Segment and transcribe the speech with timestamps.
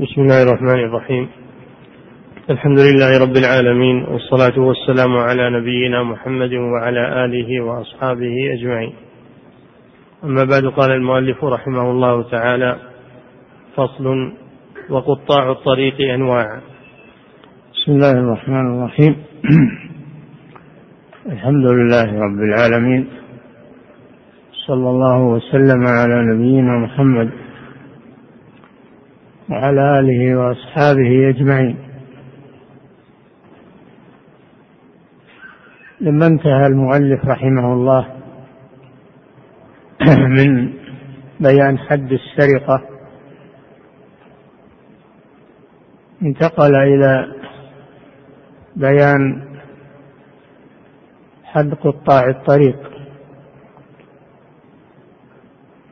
[0.00, 1.28] بسم الله الرحمن الرحيم.
[2.50, 8.92] الحمد لله رب العالمين والصلاة والسلام على نبينا محمد وعلى آله وأصحابه أجمعين.
[10.24, 12.76] أما بعد قال المؤلف رحمه الله تعالى
[13.76, 14.32] فصل
[14.90, 16.60] وقطاع الطريق أنواع.
[17.74, 19.16] بسم الله الرحمن الرحيم.
[21.34, 23.08] الحمد لله رب العالمين
[24.66, 27.49] صلى الله وسلم على نبينا محمد
[29.50, 31.76] وعلى آله وأصحابه أجمعين.
[36.00, 38.16] لما انتهى المؤلف رحمه الله
[40.36, 40.72] من
[41.40, 42.82] بيان حد السرقة
[46.22, 47.26] انتقل إلى
[48.76, 49.42] بيان
[51.44, 52.90] حد قطاع الطريق.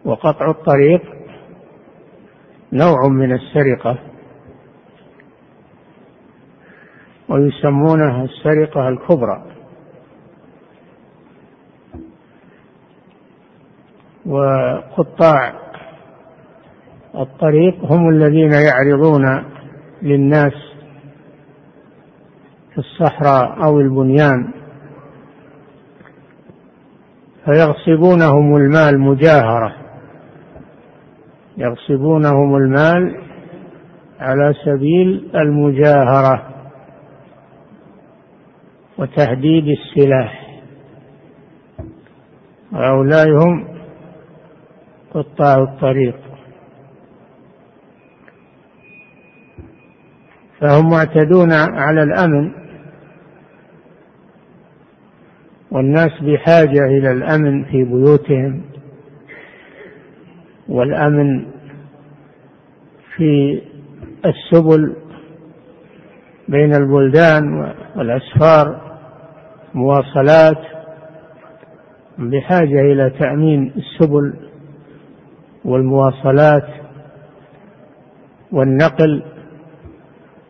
[0.04, 1.17] وقطع الطريق
[2.72, 3.98] نوع من السرقة
[7.28, 9.42] ويسمونها السرقة الكبرى.
[14.26, 15.52] وقطاع
[17.14, 19.44] الطريق هم الذين يعرضون
[20.02, 20.52] للناس
[22.72, 24.50] في الصحراء أو البنيان
[27.44, 29.87] فيغصبونهم المال مجاهرة.
[31.58, 33.20] يغصبونهم المال
[34.20, 36.48] على سبيل المجاهرة
[38.98, 40.60] وتهديد السلاح.
[42.72, 43.68] هؤلاء هم
[45.14, 46.16] قطاع الطريق.
[50.60, 52.52] فهم معتدون على الأمن
[55.70, 58.62] والناس بحاجة إلى الأمن في بيوتهم.
[60.68, 61.46] والأمن
[63.16, 63.62] في
[64.26, 64.96] السبل
[66.48, 68.80] بين البلدان والأسفار
[69.74, 70.58] مواصلات
[72.18, 74.34] بحاجة إلى تأمين السبل
[75.64, 76.68] والمواصلات
[78.52, 79.22] والنقل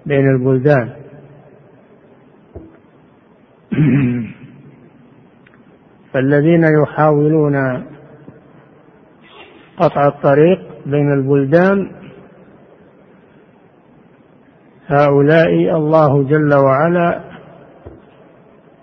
[0.07, 0.93] بين البلدان.
[6.13, 7.85] فالذين يحاولون
[9.79, 11.91] قطع الطريق بين البلدان.
[14.87, 17.21] هؤلاء الله جل وعلا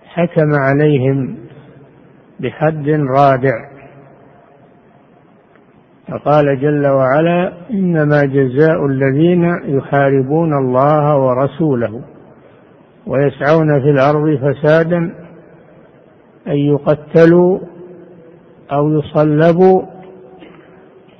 [0.04, 1.36] حكم عليهم
[2.40, 3.76] بحد رادع.
[6.08, 12.00] فقال جل وعلا إنما جزاء الذين يحاربون الله ورسوله
[13.06, 14.98] ويسعون في الأرض فسادا
[16.46, 17.58] أن يقتلوا
[18.72, 19.82] أو يصلبوا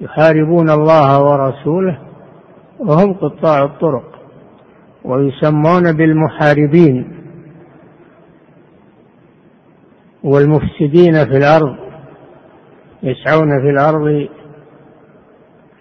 [0.00, 1.98] يحاربون الله ورسوله
[2.78, 4.18] وهم قطاع الطرق
[5.04, 7.18] ويسمون بالمحاربين
[10.24, 11.76] والمفسدين في الأرض
[13.02, 14.28] يسعون في الأرض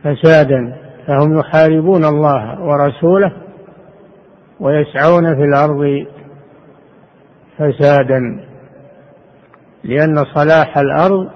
[0.04, 3.32] فسادا فهم يحاربون الله ورسوله
[4.60, 6.06] ويسعون في الأرض
[7.58, 8.48] فسادا
[9.84, 11.30] لأن صلاح الأرض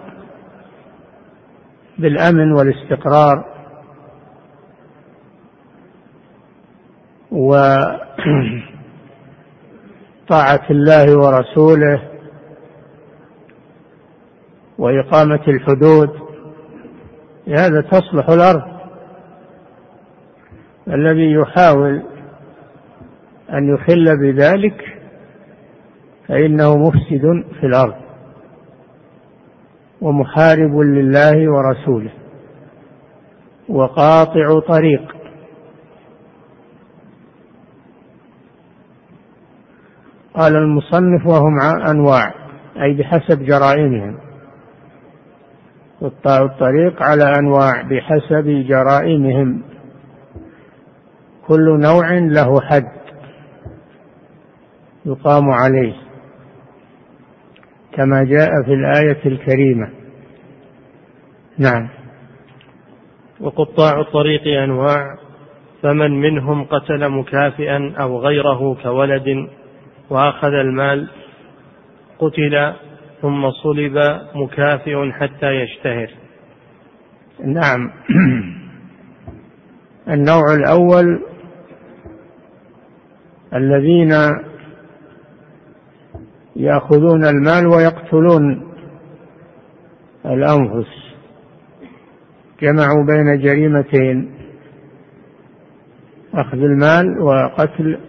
[2.01, 3.45] بالأمن والاستقرار.
[7.31, 8.01] وطاعه
[10.72, 12.01] الله ورسوله.
[14.78, 16.09] وإقامة الحدود.
[17.47, 18.63] لهذا تصلح الأرض.
[20.88, 22.03] الذي يحاول
[23.53, 24.98] أن يخل بذلك
[26.27, 28.00] فإنه مفسد في الأرض.
[30.01, 32.12] ومحارب لله ورسوله.
[33.69, 35.15] وقاطع طريق.
[40.33, 42.33] قال المصنف وهم أنواع
[42.81, 44.18] أي بحسب جرائمهم.
[46.01, 49.63] قطاع الطريق على أنواع بحسب جرائمهم.
[51.48, 52.92] كل نوع له حد
[55.06, 56.11] يقام عليه.
[57.93, 59.89] كما جاء في الآية الكريمة.
[61.57, 61.89] نعم.
[63.39, 65.15] وقطاع الطريق أنواع
[65.81, 69.47] فمن منهم قتل مكافئا أو غيره كولد
[70.09, 71.09] وأخذ المال
[72.19, 72.73] قتل
[73.21, 73.97] ثم صلب
[74.35, 76.09] مكافئ حتى يشتهر.
[77.45, 77.91] نعم.
[80.07, 81.19] النوع الأول
[83.53, 84.11] الذين
[86.56, 88.71] يأخذون المال ويقتلون
[90.25, 90.88] الأنفس.
[92.62, 94.31] جمعوا بين جريمتين
[96.33, 98.00] أخذ المال وقتل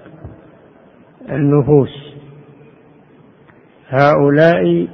[1.30, 2.12] النفوس.
[3.88, 4.88] هؤلاء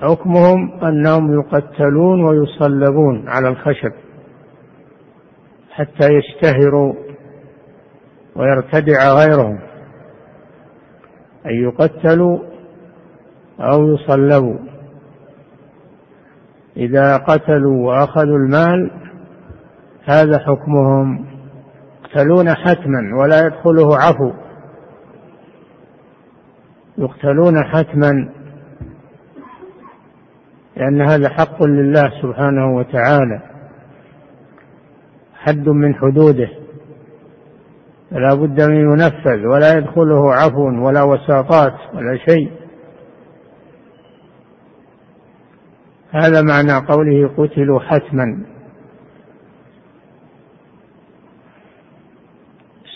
[0.00, 3.92] حكمهم أنهم يقتلون ويصلبون على الخشب
[5.70, 6.94] حتى يشتهروا
[8.36, 9.65] ويرتدع غيرهم.
[11.46, 12.38] أن يقتلوا
[13.60, 14.56] أو يصلبوا.
[16.76, 18.90] إذا قتلوا وأخذوا المال
[20.04, 21.26] هذا حكمهم.
[22.04, 24.32] يقتلون حتما ولا يدخله عفو.
[26.98, 28.28] يقتلون حتما.
[30.76, 33.40] لأن هذا حق لله سبحانه وتعالى.
[35.34, 36.65] حد من حدوده.
[38.10, 42.50] فلا بد من ينفذ ولا يدخله عفو ولا وساطات ولا شيء.
[46.10, 48.38] هذا معنى قوله قتلوا حتما.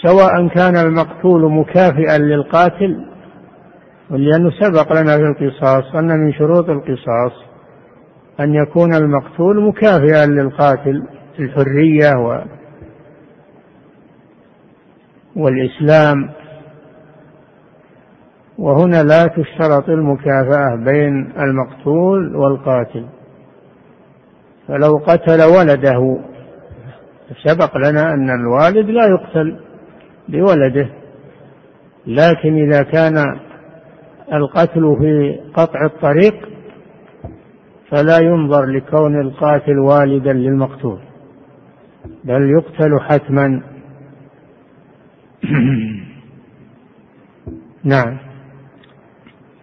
[0.03, 3.07] سواء كان المقتول مكافئا للقاتل
[4.11, 7.33] ولأنه سبق لنا في القصاص أن من شروط القصاص
[8.41, 11.03] أن يكون المقتول مكافئا للقاتل
[11.37, 12.45] في الحرية و
[15.37, 16.31] والإسلام
[18.59, 23.07] وهنا لا تشترط المكافأة بين المقتول والقاتل.
[24.69, 26.19] فلو قتل ولده
[27.45, 29.57] سبق لنا أن الوالد لا يقتل
[30.29, 30.89] بولده
[32.07, 33.39] لكن إذا كان
[34.33, 36.35] القتل في قطع الطريق
[37.91, 40.99] فلا ينظر لكون القاتل والدا للمقتول
[42.25, 43.63] بل يقتل حتما
[47.85, 48.19] نعم.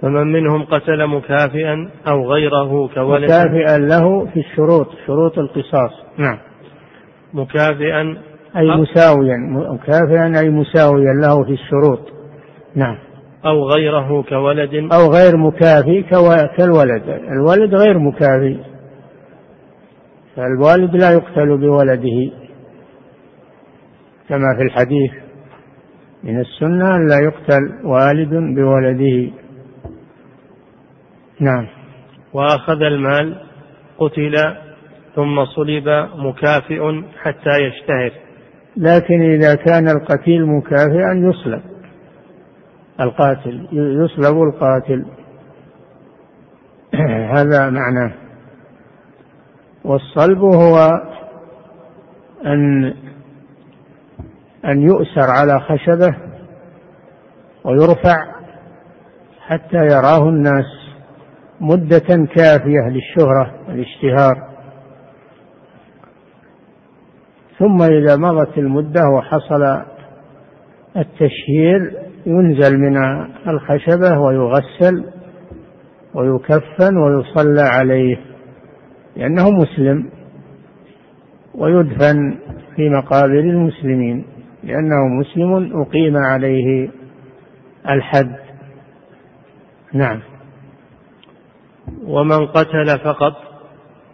[0.02, 3.24] فمن منهم قتل مكافئا أو غيره كولد.
[3.24, 5.92] مكافئا له في الشروط شروط القصاص.
[6.18, 6.38] نعم.
[7.34, 8.18] مكافئا
[8.58, 9.38] أي مساويا
[9.74, 12.00] مكافئا أي مساويا له في الشروط.
[12.76, 12.98] نعم.
[13.46, 14.74] أو غيره كولد.
[14.94, 16.02] أو غير مكافي
[16.58, 17.04] كالولد.
[17.32, 18.58] الولد غير مكافي
[20.36, 22.32] فالوالد لا يقتل بولده.
[24.30, 25.27] كما في الحديث.
[26.28, 29.32] من السنة أن لا يقتل والد بولده.
[31.40, 31.68] نعم.
[32.34, 33.42] وأخذ المال
[33.98, 34.36] قتل
[35.16, 38.12] ثم صلب مكافئ حتى يشتهر.
[38.78, 41.62] لكن إذا كان القتيل مكافئا يصلب.
[43.02, 45.06] القاتل يصلب القاتل.
[47.36, 48.14] هذا معناه.
[49.84, 50.90] والصلب هو
[52.46, 52.94] أن
[54.66, 56.18] أن يؤسر على خشبة
[57.64, 58.18] ويرفع
[59.48, 60.66] حتى يراه الناس
[61.62, 64.48] مدة كافية للشهرة والاشتهار.
[67.60, 69.84] ثم إذا مضت المدة وحصل
[70.98, 71.94] التشهير
[72.26, 72.98] ينزل من
[73.48, 75.06] الخشبة ويغسل
[76.14, 78.18] ويكفن ويصلى عليه
[79.16, 80.10] لأنه مسلم
[81.56, 82.38] ويدفن
[82.76, 84.26] في مقابر المسلمين.
[84.68, 86.90] لأنه مسلم أقيم عليه
[87.90, 88.36] الحد.
[89.94, 90.20] نعم.
[92.04, 93.34] ومن قتل فقط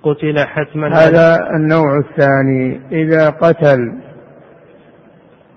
[0.03, 0.87] قتل حتما.
[0.87, 2.81] هذا النوع الثاني.
[2.91, 3.79] إذا قتل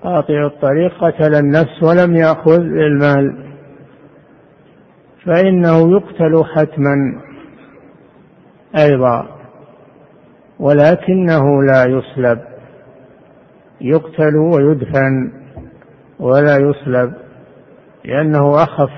[0.02, 3.46] قاطع الطريق قتل النفس ولم يأخذ المال
[5.24, 7.20] فإنه يقتل حتما
[8.76, 9.28] أيضا
[10.60, 12.55] ولكنه لا يصلب
[13.80, 15.32] يقتل ويدفن
[16.20, 17.14] ولا يصلب
[18.04, 18.90] لأنه أخف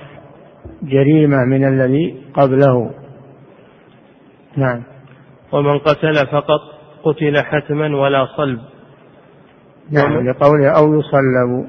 [0.82, 2.90] جريمة من الذي قبله.
[4.56, 4.82] نعم.
[5.52, 6.60] ومن قتل فقط
[7.04, 8.60] قتل حتما ولا صلب.
[9.90, 11.66] نعم لقوله أو يصلب.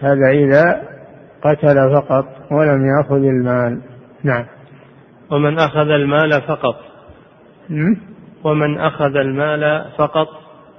[0.00, 0.82] هذا إذا
[1.42, 3.80] قتل فقط ولم يأخذ المال.
[4.24, 4.44] نعم.
[5.30, 6.76] ومن أخذ المال فقط.
[8.44, 10.28] ومن أخذ المال فقط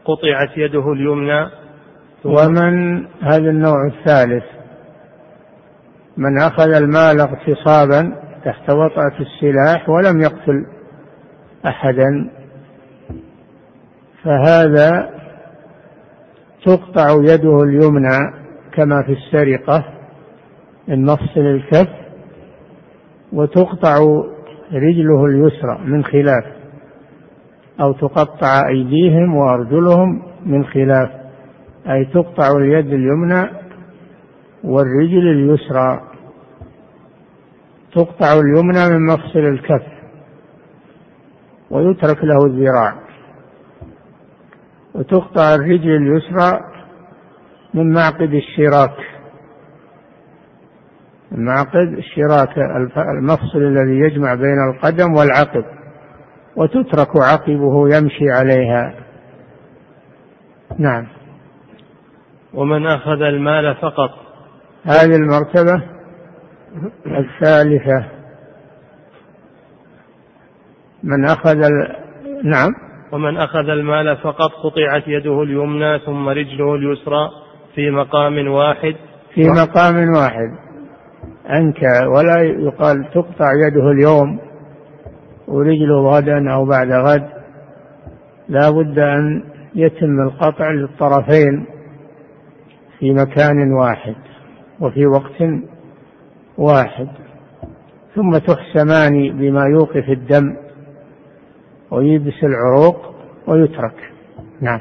[0.09, 1.49] قطعت يده اليمنى.
[2.25, 4.43] ومن هذا النوع الثالث؟
[6.17, 10.65] من أخذ المال اغتصابا تحت وطأة السلاح ولم يقتل
[11.65, 12.29] أحدا.
[14.23, 15.09] فهذا
[16.65, 18.17] تقطع يده اليمنى
[18.73, 19.85] كما في السرقة
[20.87, 21.89] من مفصل الكف
[23.33, 23.97] وتقطع
[24.73, 26.58] رجله اليسرى من خلاف.
[27.81, 31.09] أو تقطع أيديهم وأرجلهم من خلاف
[31.89, 33.49] أي تقطع اليد اليمنى
[34.63, 36.01] والرجل اليسرى.
[37.95, 39.87] تقطع اليمنى من مفصل الكف
[41.71, 42.93] ويترك له الذراع.
[44.95, 46.59] وتقطع الرجل اليسرى
[47.73, 48.95] من معقد الشراك.
[51.31, 52.57] معقد الشراك
[52.97, 55.78] المفصل الذي يجمع بين القدم والعقب.
[56.55, 58.93] وتترك عقبه يمشي عليها.
[60.77, 61.07] نعم.
[62.53, 64.09] ومن أخذ المال فقط.
[64.83, 65.83] هذه المرتبة
[67.05, 68.05] الثالثة.
[71.03, 71.95] من أخذ ال...
[72.43, 72.69] نعم.
[73.11, 77.29] ومن أخذ المال فقط قطعت يده اليمنى ثم رجله اليسرى
[77.75, 78.95] في مقام واحد.
[79.33, 80.69] في مقام واحد.
[81.49, 82.07] أنكى.
[82.07, 84.48] ولا يقال تقطع يده اليوم.
[85.49, 87.29] ورجله غدا أو بعد غد
[88.49, 89.43] لا بد أن
[89.75, 91.65] يتم القطع للطرفين
[92.99, 94.15] في مكان واحد
[94.79, 95.43] وفي وقت
[96.57, 97.07] واحد.
[98.15, 100.55] ثم تحسمان بما يوقف الدم
[101.91, 103.15] ويبس العروق
[103.47, 104.11] ويترك.
[104.61, 104.79] نعم.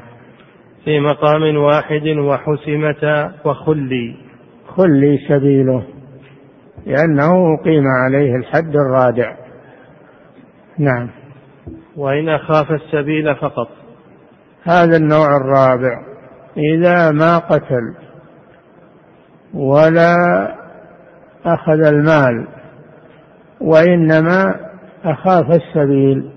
[0.85, 4.15] في مقام واحد وحسمة وخلي.
[4.67, 5.83] خلي سبيله
[6.85, 9.48] لأنه أقيم عليه الحد الرادع.
[10.79, 11.09] نعم.
[11.95, 13.67] وإن أخاف السبيل فقط.
[14.63, 16.09] هذا النوع الرابع.
[16.57, 17.95] إذا ما قتل
[19.53, 20.15] ولا
[21.45, 22.47] أخذ المال
[23.61, 24.55] وإنما
[25.03, 26.31] أخاف السبيل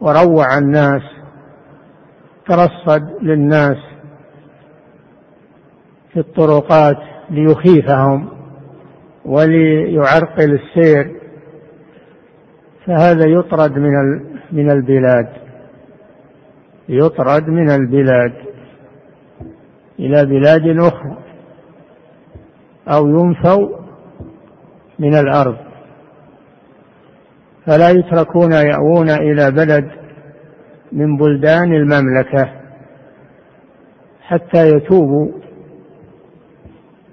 [0.00, 1.02] وروع الناس
[2.46, 3.76] ترصد للناس
[6.12, 6.96] في الطرقات
[7.30, 8.28] ليخيفهم
[9.24, 11.21] وليعرقل السير
[12.86, 14.20] فهذا يطرد من
[14.52, 15.28] من البلاد.
[16.88, 18.32] يطرد من البلاد
[19.98, 21.16] إلى بلاد أخرى
[22.88, 23.68] أو ينفوا
[24.98, 25.56] من الأرض.
[27.66, 29.90] فلا يتركون يأوون إلى بلد
[30.92, 32.52] من بلدان المملكة
[34.22, 35.28] حتى يتوبوا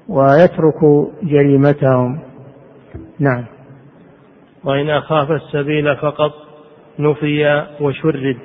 [0.08, 2.20] ويتركوا جريمتهم.
[3.20, 3.59] نعم.
[4.64, 6.32] وإن أخاف السبيل فقط
[7.00, 8.38] نفي وشرد.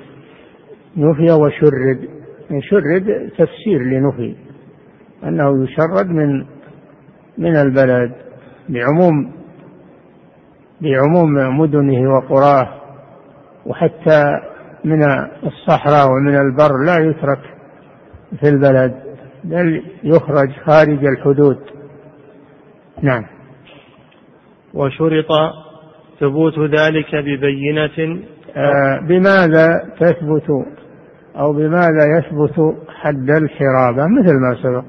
[0.97, 2.09] نفي وشرد.
[2.61, 4.35] شرد تفسير لنفي.
[5.23, 6.45] أنه يشرد من
[7.37, 8.15] من البلد
[8.69, 9.31] بعموم
[10.81, 12.81] بعموم مدنه وقراه.
[13.65, 14.23] وحتى
[14.83, 15.03] من
[15.43, 17.39] الصحراء ومن البر لا يترك
[18.39, 19.03] في البلد
[19.43, 21.57] بل يخرج خارج الحدود.
[23.01, 23.25] نعم.
[24.73, 25.31] وشرط
[26.19, 28.19] ثبوت ذلك ببينة
[28.55, 29.67] آه بماذا
[29.99, 30.49] تثبت
[31.35, 34.83] أو بماذا يثبت حد الحرابة مثل ما سبق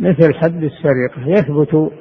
[0.00, 1.92] مثل حد السرقة يثبت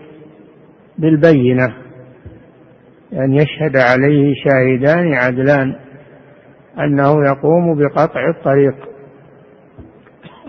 [0.97, 5.75] بالبينة أن يعني يشهد عليه شاهدان عدلان
[6.79, 8.75] أنه يقوم بقطع الطريق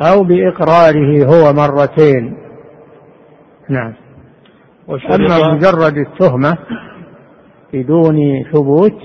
[0.02, 2.36] أو بإقراره هو مرتين.
[3.68, 3.94] نعم.
[4.88, 6.58] أما مجرد التهمة
[7.74, 8.98] بدون ثبوت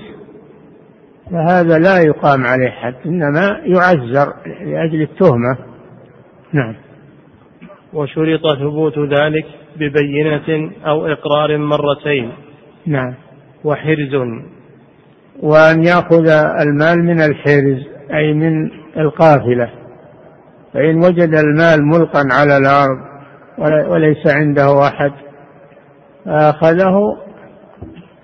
[1.30, 4.32] فهذا لا يقام عليه حد إنما يعزر
[4.64, 5.58] لأجل التهمة.
[6.52, 6.74] نعم.
[7.92, 9.46] وشرط ثبوت ذلك
[9.76, 12.32] ببينة أو إقرار مرتين.
[12.86, 13.14] نعم.
[13.64, 14.14] وحرز.
[15.42, 16.28] وأن يأخذ
[16.60, 19.70] المال من الحرز أي من القافلة.
[20.74, 23.10] فإن وجد المال ملقا على الأرض
[23.90, 25.12] وليس عنده أحد
[26.24, 27.16] فأخذه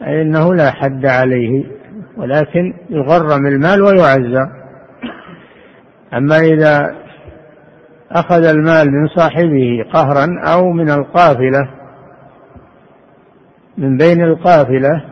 [0.03, 1.65] أي أنه لا حد عليه
[2.17, 4.47] ولكن يغرم المال ويعزى.
[6.15, 6.97] أما إذا
[8.11, 11.69] أخذ المال من صاحبه قهرا أو من القافلة
[13.79, 15.05] من بين القافلة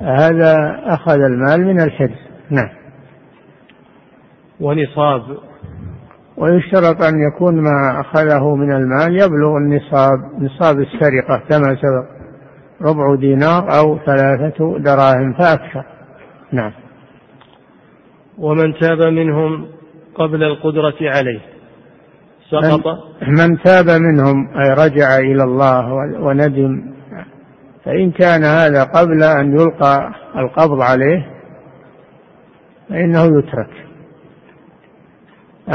[0.00, 2.18] هذا أخذ المال من الحرز
[2.50, 2.68] نعم.
[4.60, 5.22] ونصاب.
[6.36, 12.17] ويشترط أن يكون ما أخذه من المال يبلغ النصاب نصاب السرقة كما سبق.
[12.82, 15.84] ربع دينار أو ثلاثة دراهم فأكثر.
[16.52, 16.72] نعم.
[18.38, 19.66] ومن تاب منهم
[20.14, 21.40] قبل القدرة عليه
[22.50, 22.86] سقط.
[23.28, 26.94] من تاب منهم أي رجع إلى الله وندم
[27.84, 31.26] فإن كان هذا قبل أن يلقى القبض عليه
[32.88, 33.70] فإنه يترك.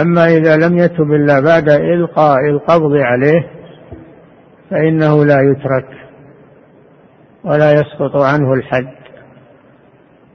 [0.01, 3.47] أما إذا لم يتب إلا بعد إلقاء القبض عليه
[4.69, 6.02] فإنه لا يترك.
[7.45, 8.93] ولا يسقط عنه الحد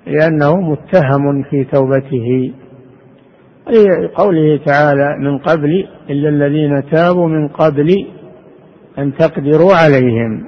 [0.07, 2.53] لأنه متهم في توبته.
[4.15, 8.07] قوله تعالى من قبل إلا الذين تابوا من قبل
[8.99, 10.45] أن تقدروا عليهم.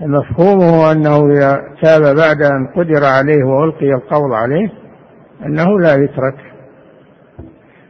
[0.00, 4.72] مفهومه أنه إذا تاب بعد أن قدر عليه وألقي القول عليه
[5.46, 6.52] أنه لا يترك.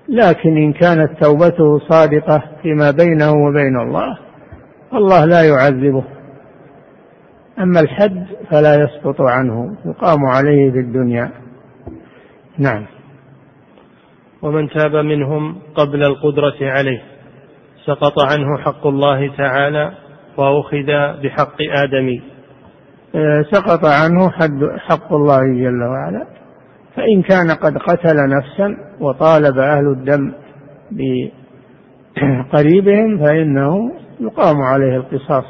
[0.08, 4.18] لكن إن كانت توبته صادقة فيما بينه وبين الله
[4.94, 6.04] الله لا يعذبه.
[7.58, 11.30] أما الحد فلا يسقط عنه يقام عليه في الدنيا.
[12.58, 12.86] نعم.
[14.42, 17.02] ومن تاب منهم قبل القدرة عليه
[17.86, 19.92] سقط عنه حق الله تعالى
[20.36, 20.86] وأخذ
[21.22, 22.20] بحق آدم.
[23.14, 26.26] آه، سقط عنه حد حق الله جل وعلا.
[26.96, 30.32] فإن كان قد قتل نفسا وطالب أهل الدم
[32.16, 35.44] بقريبهم فإنه يقام عليه القصاص.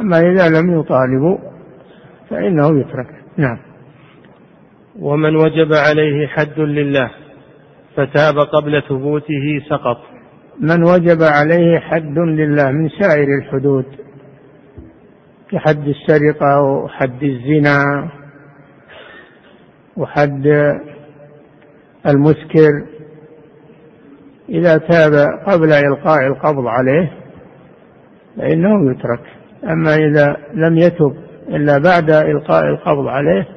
[0.00, 1.38] أما إذا لم يطالبوا
[2.30, 3.10] فإنه يترك.
[3.36, 3.58] نعم.
[5.00, 7.10] ومن وجب عليه حد لله
[7.96, 9.98] فتاب قبل ثبوته سقط.
[10.60, 13.84] من وجب عليه حد لله من سائر الحدود
[15.50, 18.08] كحد السرقة وحد الزنا
[19.96, 20.46] وحد
[22.06, 22.70] المسكر
[24.48, 25.12] إذا تاب
[25.46, 27.12] قبل إلقاء القبض عليه
[28.36, 29.20] فإنه يترك.
[29.64, 31.16] أما إذا لم يتب
[31.48, 33.48] إلا بعد إلقاء القبض عليه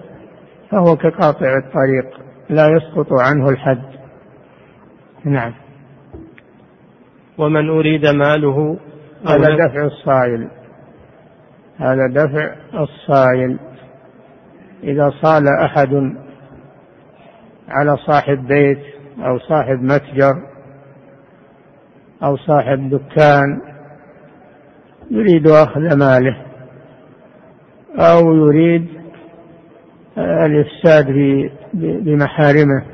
[0.72, 2.20] فهو كقاطع الطريق
[2.50, 3.82] لا يسقط عنه الحد.
[5.26, 5.54] نعم.
[7.38, 8.78] ومن أريد ماله
[9.28, 10.50] هذا دفع الصائل
[11.78, 13.60] هذا دفع الصائل
[14.84, 16.14] إذا صال أحد
[17.70, 18.80] على صاحب بيت
[19.20, 20.34] أو صاحب متجر
[22.24, 23.62] أو صاحب دكان
[25.12, 26.46] يريد أخذ ماله
[27.96, 28.88] أو يريد
[30.18, 31.06] الإفساد
[31.74, 32.86] بمحارمه.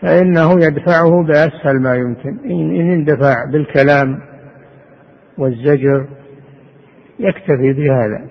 [0.00, 2.38] فإنه يدفعه بأسهل ما يمكن.
[2.44, 4.18] إن اندفع بالكلام
[5.38, 6.06] والزجر
[7.18, 8.26] يكتفي بهذا.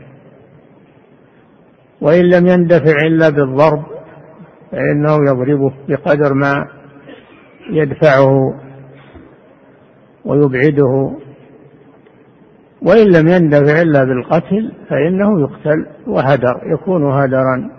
[2.02, 3.84] وإن لم يندفع إلا بالضرب
[4.72, 6.68] فإنه يضربه بقدر ما
[7.70, 8.60] يدفعه
[10.26, 11.18] ويبعده.
[12.82, 17.70] وإن لم يندفع إلا بالقتل فإنه يقتل وهدر يكون هدرا.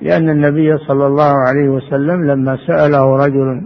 [0.00, 3.62] لأن النبي صلى الله عليه وسلم لما سأله رجل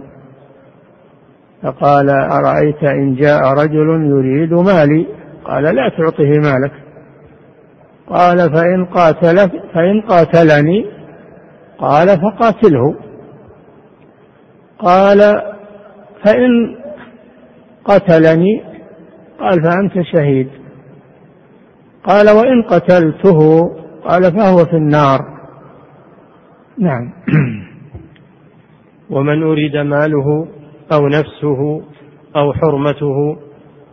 [1.63, 5.07] فقال أرأيت إن جاء رجل يريد مالي؟
[5.45, 6.71] قال لا تعطه مالك.
[8.07, 10.85] قال فإن قاتلك فإن قاتلني؟
[11.77, 12.95] قال فقاتله.
[14.79, 15.19] قال
[16.25, 16.75] فإن
[17.85, 18.70] قتلني
[19.41, 20.49] قال فأنت شهيد.
[22.03, 23.69] قال وإن قتلته
[24.03, 25.19] قال فهو في النار.
[26.77, 27.13] نعم.
[29.13, 30.47] ومن أريد ماله
[30.93, 31.81] أو نفسه
[32.35, 33.37] أو حرمته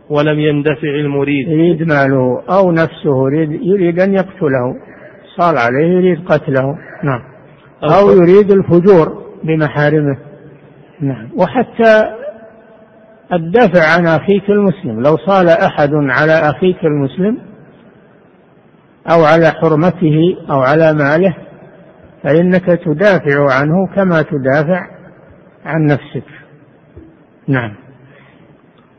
[0.09, 1.47] ولم يندفع المريد.
[1.47, 4.75] يريد ماله أو نفسه يريد, يريد أن يقتله.
[5.37, 6.77] صار عليه يريد قتله.
[7.03, 7.21] نعم.
[7.83, 10.17] أو يريد الفجور بمحارمه.
[11.01, 11.29] نعم.
[11.37, 12.19] وحتى
[13.33, 15.01] الدفع عن أخيك المسلم.
[15.01, 17.37] لو صال أحد على أخيك المسلم
[19.11, 21.35] أو على حرمته أو على ماله
[22.23, 24.81] فإنك تدافع عنه كما تدافع
[25.65, 26.27] عن نفسك.
[27.47, 27.75] نعم.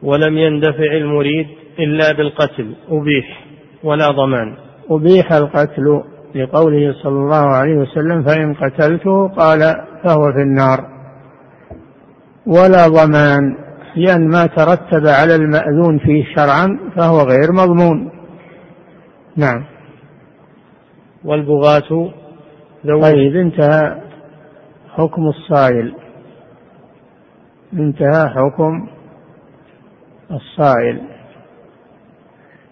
[0.02, 1.46] ولم يندفع المريد
[1.78, 3.44] إلا بالقتل أبيح
[3.84, 4.56] ولا ضمان.
[4.90, 6.02] أبيح القتل
[6.34, 9.60] لقوله صلى الله عليه وسلم فإن قتلته قال
[10.04, 10.78] فهو في النار
[12.46, 13.69] ولا ضمان.
[13.96, 18.10] لأن ما ترتب على المأذون فيه شرعا فهو غير مضمون.
[19.36, 19.64] نعم.
[21.24, 22.12] والبغاة
[22.84, 24.00] طيب انتهى
[24.90, 25.94] حكم الصائل.
[27.72, 28.88] انتهى حكم
[30.30, 31.00] الصائل.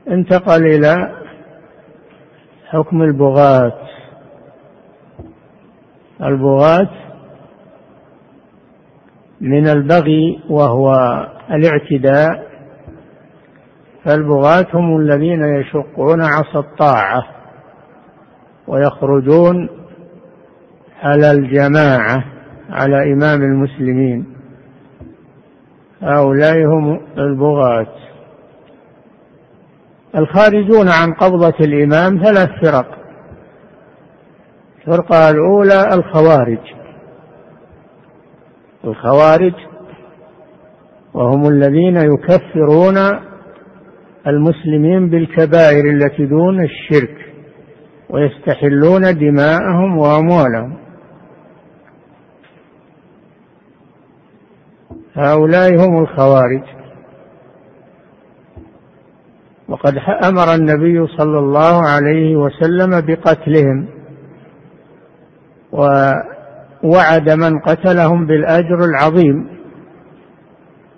[0.08, 1.14] انتقل إلى
[2.66, 3.88] حكم البغاة.
[6.22, 7.07] البغاة
[9.40, 10.92] من البغي وهو
[11.50, 12.48] الاعتداء
[14.04, 17.22] فالبغاة هم الذين يشقون عصا الطاعة
[18.68, 19.68] ويخرجون
[21.02, 22.24] على الجماعة
[22.70, 24.26] على إمام المسلمين.
[26.02, 27.94] هؤلاء هم البغاة.
[30.16, 32.98] الخارجون عن قبضة الإمام ثلاث فرق.
[34.78, 36.77] الفرقة الأولى الخوارج.
[38.84, 39.54] الخوارج
[41.14, 42.96] وهم الذين يكفرون
[44.26, 47.16] المسلمين بالكبائر التي دون الشرك
[48.10, 50.76] ويستحلون دماءهم وأموالهم.
[55.14, 56.62] هؤلاء هم الخوارج.
[59.68, 63.88] وقد أمر النبي صلى الله عليه وسلم بقتلهم
[66.84, 69.48] ووعد من قتلهم بالأجر العظيم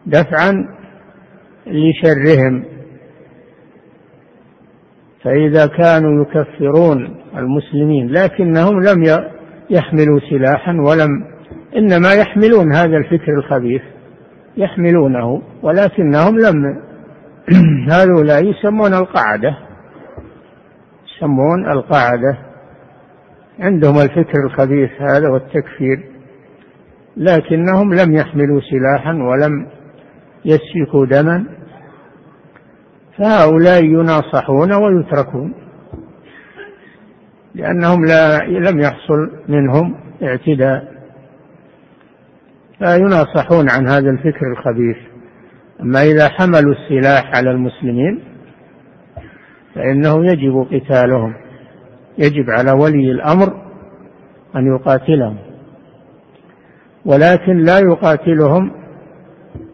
[0.07, 0.53] دفعا
[1.67, 2.65] لشرهم.
[5.25, 9.05] فإذا كانوا يكفرون المسلمين لكنهم لم
[9.71, 11.25] يحملوا سلاحا ولم
[11.77, 13.83] إنما يحملون هذا الفكر الخبيث
[14.57, 16.81] يحملونه ولكنهم لم.
[17.93, 19.57] هؤلاء يسمون القاعدة
[21.17, 22.50] يسمون القاعدة
[23.61, 26.11] عندهم الفكر الخبيث هذا والتكفير
[27.17, 29.67] لكنهم لم يحملوا سلاحا ولم
[30.45, 31.45] يسفكوا دما
[33.19, 35.55] فهؤلاء يناصحون ويتركون
[37.55, 41.01] لأنهم لا لم يحصل منهم اعتداء
[42.79, 44.97] فيناصحون عن هذا الفكر الخبيث.
[45.81, 48.23] أما إذا حملوا السلاح على المسلمين
[49.75, 51.35] فإنه يجب قتالهم.
[52.21, 53.49] يجب على ولي الأمر
[54.57, 55.37] أن يقاتلهم
[57.05, 58.73] ولكن لا يقاتلهم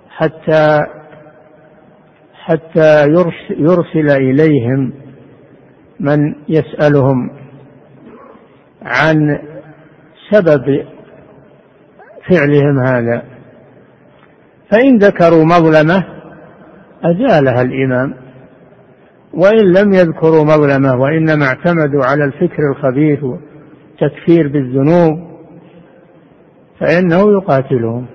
[0.09, 0.81] حتى
[2.45, 3.07] حتى
[3.51, 4.93] يرسل إليهم
[6.01, 7.31] من يسألهم
[8.83, 9.39] عن
[10.31, 10.87] سبب
[12.29, 13.23] فعلهم هذا.
[14.71, 16.05] فإن ذكروا مظلمة
[17.05, 18.26] أزالها الإمام.
[19.37, 25.19] وإن لم يذكروا مظلمة وإنما اعتمدوا على الفكر الخبيث والتكفير بالذنوب
[26.81, 28.07] فإنه يقاتلهم.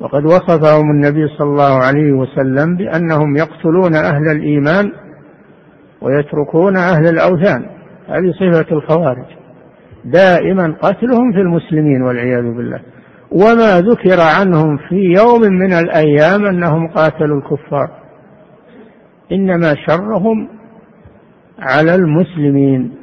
[0.00, 4.92] وقد وصفهم النبي صلى الله عليه وسلم بأنهم يقتلون أهل الإيمان
[6.02, 7.66] ويتركون أهل الأوثان.
[8.08, 9.26] هذه صفة الخوارج.
[10.04, 12.80] دائما قتلهم في المسلمين والعياذ بالله.
[13.32, 18.07] وما ذكر عنهم في يوم من الأيام أنهم قاتلوا الكفار.
[19.32, 20.48] إنما شرهم
[21.58, 22.94] على المسلمين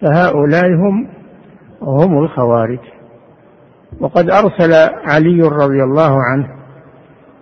[0.00, 1.08] فهؤلاء هم
[1.82, 2.80] هم الخوارج.
[4.00, 4.72] وقد أرسل
[5.06, 6.48] علي رضي الله عنه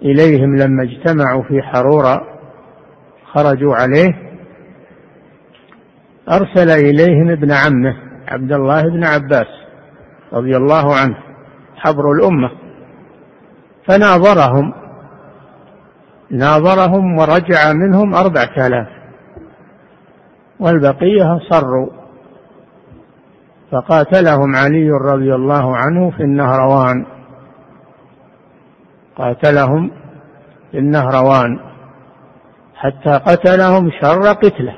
[0.02, 2.22] إليهم لما اجتمعوا في حرورة
[3.32, 4.24] خرجوا عليه.
[6.30, 7.96] أرسل إليهم ابن عمه
[8.28, 9.46] عبد الله بن عباس
[10.32, 11.16] رضي الله عنه
[11.76, 12.50] حبر الأمة
[13.88, 14.72] فناظرهم
[16.34, 18.88] ناظرهم ورجع منهم أربعة آلاف.
[20.60, 21.90] والبقية صروا.
[23.72, 27.06] فقاتلهم علي رضي الله عنه في النهروان.
[29.16, 29.90] قاتلهم
[30.70, 31.58] في النهروان.
[32.74, 34.76] حتى قتلهم شر قتله.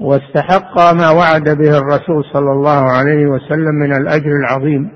[0.00, 4.90] واستحق ما وعد به الرسول صلى الله عليه وسلم من الأجر العظيم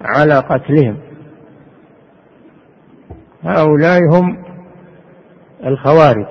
[0.00, 1.11] على قتلهم.
[3.42, 4.44] هؤلاء هم
[5.66, 6.26] الخوارج.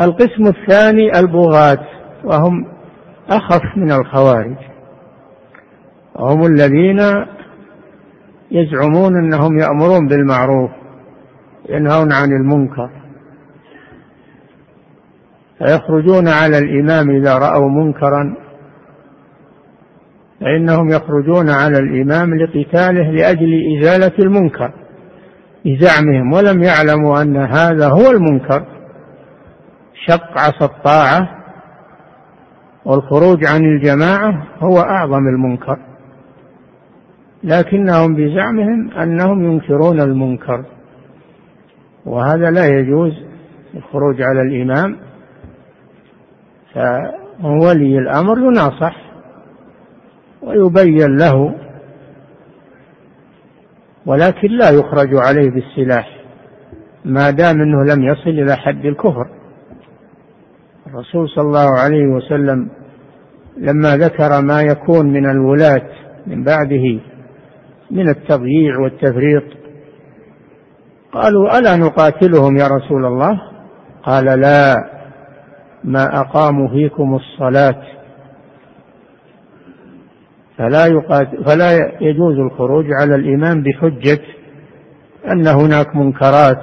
[0.00, 1.86] القسم الثاني البغاة
[2.24, 2.66] وهم
[3.30, 4.56] أخف من الخوارج.
[6.14, 6.98] وهم الذين
[8.50, 10.70] يزعمون أنهم يأمرون بالمعروف
[11.68, 12.90] ينهون عن المنكر.
[15.58, 18.36] فيخرجون على الإمام إذا رأوا منكرا.
[20.40, 24.81] فإنهم يخرجون على الإمام لقتاله لأجل إزالة المنكر.
[25.64, 28.64] بزعمهم ولم يعلموا أن هذا هو المنكر.
[30.06, 31.28] شق عصا الطاعة
[32.84, 35.78] والخروج عن الجماعة هو أعظم المنكر.
[37.44, 40.64] لكنهم بزعمهم أنهم ينكرون المنكر.
[42.06, 43.12] وهذا لا يجوز
[43.74, 44.96] الخروج على الإمام.
[47.42, 48.96] فولي الأمر يناصح
[50.42, 51.54] ويبين له
[54.06, 56.08] ولكن لا يخرج عليه بالسلاح
[57.04, 59.26] ما دام إنه لم يصل إلى حد الكفر.
[60.86, 62.68] الرسول صلى الله عليه وسلم
[63.56, 65.88] لما ذكر ما يكون من الولاة
[66.26, 67.00] من بعده
[67.90, 69.42] من التضييع والتفريط
[71.12, 73.40] قالوا ألا نقاتلهم يا رسول الله؟
[74.02, 74.74] قال لا
[75.84, 77.82] ما أقاموا فيكم الصلاة
[80.62, 84.20] فلا, يقاتل فلا يجوز الخروج على الإمام بحجة
[85.32, 86.60] أن هناك منكرات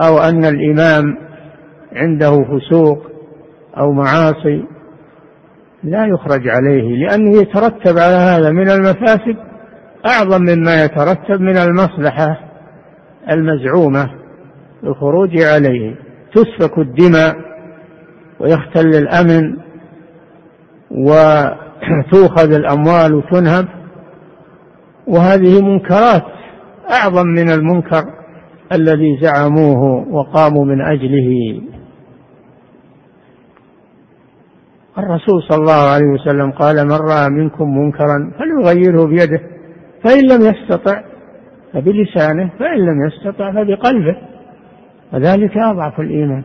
[0.00, 1.04] أو أن الإمام
[1.92, 2.98] عنده فسوق
[3.78, 4.64] أو معاصي
[5.84, 9.36] لا يخرج عليه لأنه يترتب على هذا من المفاسد
[10.06, 12.40] أعظم مما يترتب من المصلحة
[13.30, 14.10] المزعومة
[14.84, 15.94] الخروج عليه.
[16.34, 17.36] تسفك الدماء
[18.40, 19.56] ويختل الأمن
[21.98, 23.68] وتؤخذ الأموال وتنهب
[25.06, 26.22] وهذه منكرات
[26.90, 28.04] أعظم من المنكر
[28.72, 31.60] الذي زعموه وقاموا من أجله.
[34.98, 39.40] الرسول صلى الله عليه وسلم قال من رأى منكم منكرا فليغيره بيده
[40.04, 41.02] فإن لم يستطع
[41.72, 44.16] فبلسانه فإن لم يستطع فبقلبه.
[45.12, 46.44] وذلك أضعف الإيمان.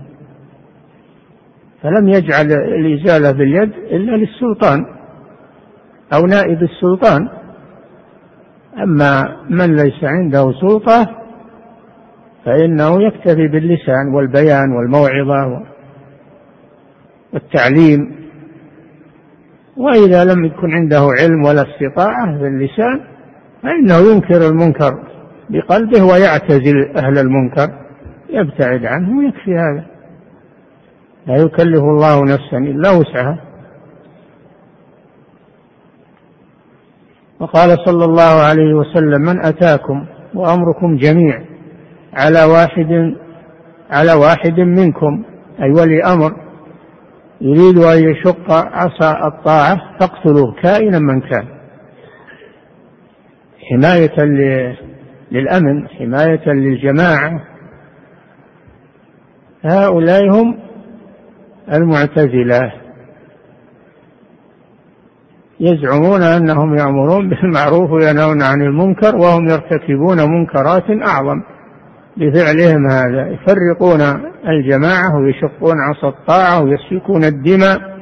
[1.82, 4.95] فلم يجعل الإزالة باليد إلا للسلطان.
[6.14, 7.30] أو نائب السلطان.
[8.84, 11.08] أما من ليس عنده سلطة
[12.46, 15.64] فإنه يكتفي باللسان والبيان والموعظة
[17.34, 18.16] والتعليم.
[19.78, 23.02] وإذا لم يكن عنده علم ولا استطاعة في اللسان
[23.64, 25.04] فإنه ينكر المنكر
[25.50, 27.68] بقلبه ويعتزل أهل المنكر
[28.30, 29.86] يبتعد عنه ويكفي هذا.
[31.28, 33.38] لا يكلف الله نفسا إلا وسعها.
[37.40, 41.42] وقال صلى الله عليه وسلم من أتاكم وأمركم جميع
[42.14, 43.16] على واحد
[43.90, 45.24] على واحد منكم
[45.62, 46.32] أي ولي أمر
[47.42, 51.46] يريد أن يشق عصا الطاعة فاقتلوه كائنا من كان.
[53.70, 54.26] حماية
[55.32, 57.32] للأمن حماية للجماعة.
[59.64, 60.60] هؤلاء هم
[61.74, 62.72] المعتزلة.
[65.60, 71.42] يزعمون أنهم يأمرون بالمعروف وينهون عن المنكر وهم يرتكبون منكرات أعظم.
[72.18, 74.02] بفعلهم هذا يفرقون
[74.48, 77.96] الجماعة ويشقون عصا الطاعة ويسفكون الدماء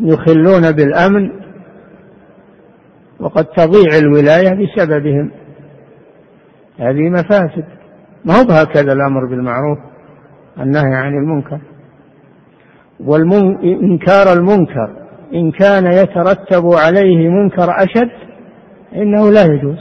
[0.00, 1.30] ويخلون بالأمن
[3.20, 5.30] وقد تضيع الولاية بسببهم.
[6.78, 7.64] هذه مفاسد.
[8.24, 9.78] ما هو هكذا الأمر بالمعروف
[10.60, 11.60] النهي عن المنكر؟
[13.00, 15.01] وإنكار المنكر
[15.34, 18.10] إن كان يترتب عليه منكر أشد
[18.96, 19.78] إنه لا يجوز.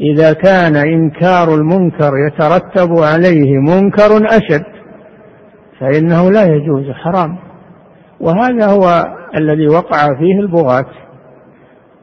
[0.00, 4.64] إذا كان إنكار المنكر يترتب عليه منكر أشد
[5.80, 7.38] فإنه لا يجوز حرام.
[8.20, 9.04] وهذا هو
[9.36, 10.86] الذي وقع فيه البغاة.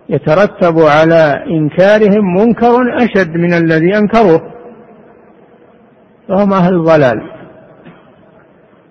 [0.10, 4.42] يترتب على إنكارهم منكر أشد من الذي أنكروه
[6.28, 7.37] فهم أهل ضلال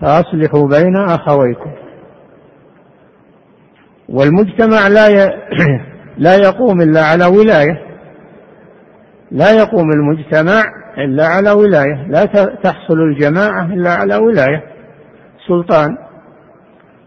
[0.00, 1.70] فأصلحوا بين أخويكم.
[4.08, 5.30] والمجتمع لا ي...
[6.24, 7.90] لا يقوم إلا على ولاية.
[9.30, 10.62] لا يقوم المجتمع
[10.98, 12.06] إلا على ولاية.
[12.08, 12.24] لا
[12.62, 14.62] تحصل الجماعة إلا على ولاية.
[15.48, 15.96] سلطان.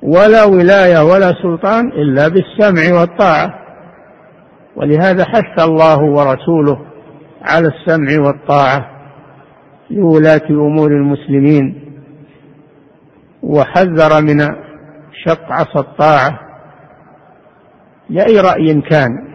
[0.01, 3.53] ولا ولاية ولا سلطان إلا بالسمع والطاعة.
[4.75, 6.79] ولهذا حث الله ورسوله
[7.41, 8.89] على السمع والطاعة
[9.89, 11.82] لولاة أمور المسلمين.
[13.43, 14.39] وحذر من
[15.25, 16.39] شق عصا الطاعة
[18.09, 19.33] لأي رأي كان.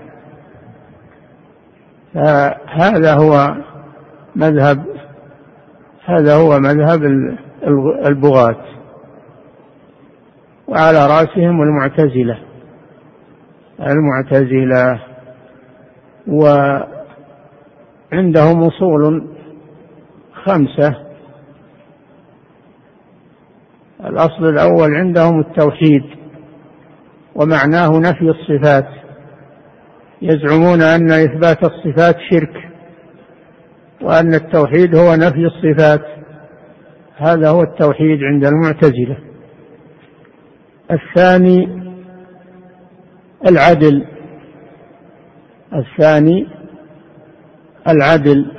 [2.15, 3.55] فهذا هو
[4.37, 4.87] مذهب
[6.05, 7.03] هذا هو مذهب
[8.07, 8.65] البغاة.
[10.69, 12.39] وعلى رأسهم المعتزلة.
[13.81, 15.01] المعتزلة.
[16.29, 16.93] وعندهم
[18.63, 19.29] أصول
[20.45, 21.08] خمسة.
[24.05, 26.03] الأصل الأول عندهم التوحيد
[27.35, 28.87] ومعناه نفي الصفات.
[30.23, 32.55] يزعمون أن إثبات الصفات شرك
[34.03, 36.05] وأن التوحيد هو نفي الصفات.
[37.17, 39.19] هذا هو التوحيد عند المعتزلة.
[40.91, 41.83] الثاني
[43.49, 44.07] العدل.
[45.75, 46.49] الثاني
[47.89, 48.53] العدل.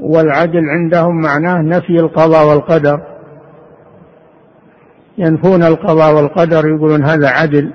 [0.00, 3.09] والعدل عندهم معناه نفي القضاء والقدر.
[5.20, 7.72] ينفون القضاء والقدر يقولون هذا عدل.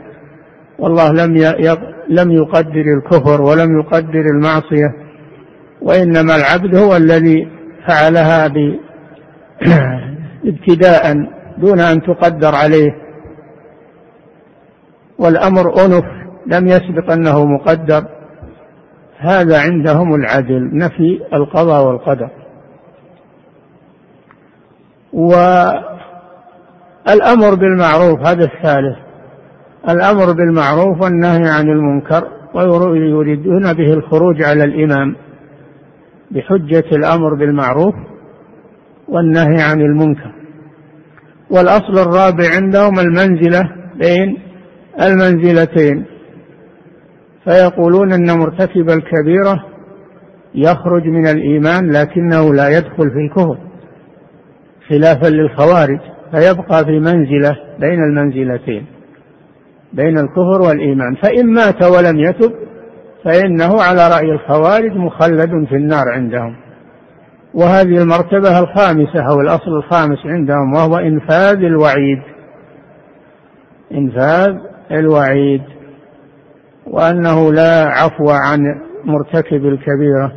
[0.79, 1.37] والله لم
[2.09, 4.93] لم يقدر الكفر ولم يقدر المعصية
[5.81, 7.47] وإنما العبد هو الذي
[7.87, 8.45] فعلها
[10.45, 11.13] ابتداء
[11.57, 12.91] دون أن تقدر عليه.
[15.19, 16.05] والأمر أنف
[16.45, 18.05] لم يسبق أنه مقدر.
[19.17, 22.29] هذا عندهم العدل نفي القضاء والقدر.
[27.07, 28.97] والأمر بالمعروف هذا الثالث.
[29.89, 35.15] الأمر بالمعروف والنهي عن المنكر ويريدون به الخروج على الإمام.
[36.31, 37.95] بحجة الأمر بالمعروف
[39.07, 40.31] والنهي عن المنكر.
[41.51, 43.61] والأصل الرابع عندهم المنزلة
[43.95, 44.37] بين
[45.01, 46.05] المنزلتين.
[47.43, 49.65] فيقولون أن مرتكب الكبيرة
[50.55, 53.57] يخرج من الإيمان لكنه لا يدخل في الكفر
[54.89, 55.99] خلافا للخوارج.
[56.35, 58.85] فيبقى في منزلة بين المنزلتين
[59.93, 61.15] بين الكفر والإيمان.
[61.15, 62.51] فإن مات ولم يتب
[63.23, 66.55] فإنه على رأي الخوارج مخلد في النار عندهم.
[67.53, 72.21] وهذه المرتبة الخامسة أو الأصل الخامس عندهم وهو إنفاذ الوعيد.
[73.91, 74.55] إنفاذ
[74.91, 75.61] الوعيد.
[76.87, 78.59] وأنه لا عفو عن
[79.05, 80.31] مرتكب الكبيرة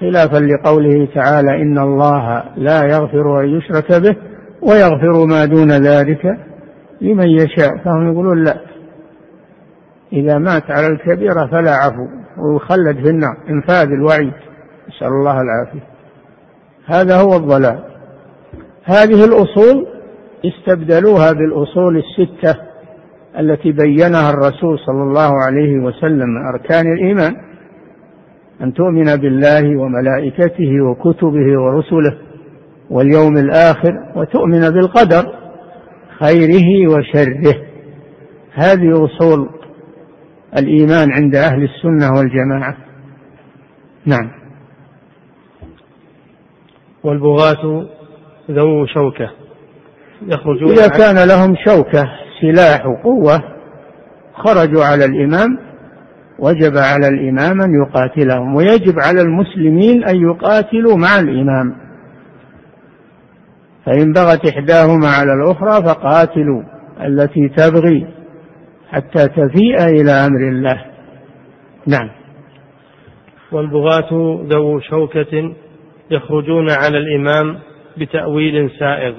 [0.00, 4.31] خلافا لقوله تعالى إن الله لا يغفر أن يشرك به.
[4.62, 6.38] ويغفر ما دون ذلك
[7.00, 7.78] لمن يشاء.
[7.84, 8.56] فهم يقولون لا
[10.12, 12.06] إذا مات على الكبيرة فلا عفو
[12.38, 14.32] ويخلد في النار إنفاذ الوعيد.
[14.88, 15.86] نسأل الله العافية.
[16.86, 17.78] هذا هو الضلال.
[18.84, 19.86] هذه الأصول
[20.44, 22.60] استبدلوها بالأصول الستة
[23.38, 27.36] التي بينها الرسول صلى الله عليه وسلم أركان الإيمان
[28.62, 32.18] أن تؤمن بالله وملائكته وكتبه ورسله.
[32.90, 35.34] واليوم الآخر وتؤمن بالقدر
[36.18, 37.54] خيره وشره.
[38.52, 39.48] هذه أصول
[40.58, 42.76] الإيمان عند أهل السنة والجماعة.
[44.06, 44.30] نعم.
[47.04, 47.86] والبغاة
[48.50, 49.30] ذو شوكة.
[50.26, 52.04] يخرجون إذا كان لهم شوكة
[52.40, 53.42] سلاح وقوة
[54.34, 55.58] خرجوا على الإمام
[56.38, 61.81] وجب على الإمام أن يقاتلهم ويجب على المسلمين أن يقاتلوا مع الإمام.
[63.86, 66.62] فإن بغت إحداهما على الأخرى فقاتلوا
[67.04, 68.06] التي تبغي
[68.90, 70.84] حتى تفيء إلى أمر الله.
[71.86, 72.10] نعم.
[73.52, 75.54] والبغاة ذو شوكة
[76.10, 77.58] يخرجون على الإمام
[77.98, 79.14] بتأويل سائغ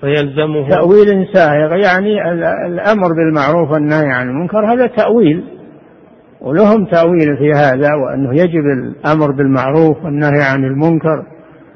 [0.00, 2.32] فيلزمه تأويل سائغ يعني
[2.66, 5.44] الأمر بالمعروف والنهي عن المنكر هذا تأويل
[6.40, 11.26] ولهم تأويل في هذا وأنه يجب الأمر بالمعروف والنهي عن المنكر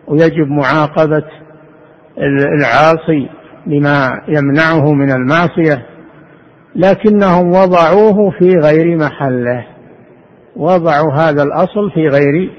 [0.08, 1.24] ويجب معاقبة
[2.18, 3.28] العاصي
[3.66, 5.86] بما يمنعه من المعصية
[6.74, 9.66] لكنهم وضعوه في غير محله
[10.56, 12.50] وضعوا هذا الأصل في غير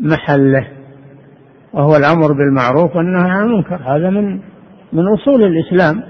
[0.00, 0.68] محله
[1.72, 3.74] وهو الأمر بالمعروف والنهي عن المنكر.
[3.74, 4.40] هذا من
[4.92, 6.02] من أصول الإسلام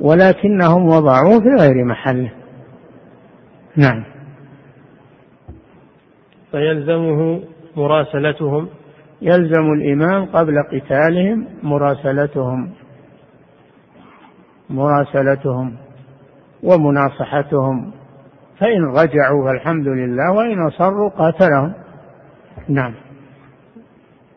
[0.00, 2.30] ولكنهم وضعوه في غير محله.
[3.76, 4.04] نعم.
[6.50, 7.40] فيلزمه
[7.76, 8.68] مراسلتهم.
[9.22, 12.70] يلزم الإمام قبل قتالهم مراسلتهم.
[14.70, 15.76] مراسلتهم
[16.62, 17.92] ومناصحتهم.
[18.58, 21.72] فإن رجعوا فالحمد لله وإن أصروا قاتلهم.
[22.68, 22.94] نعم.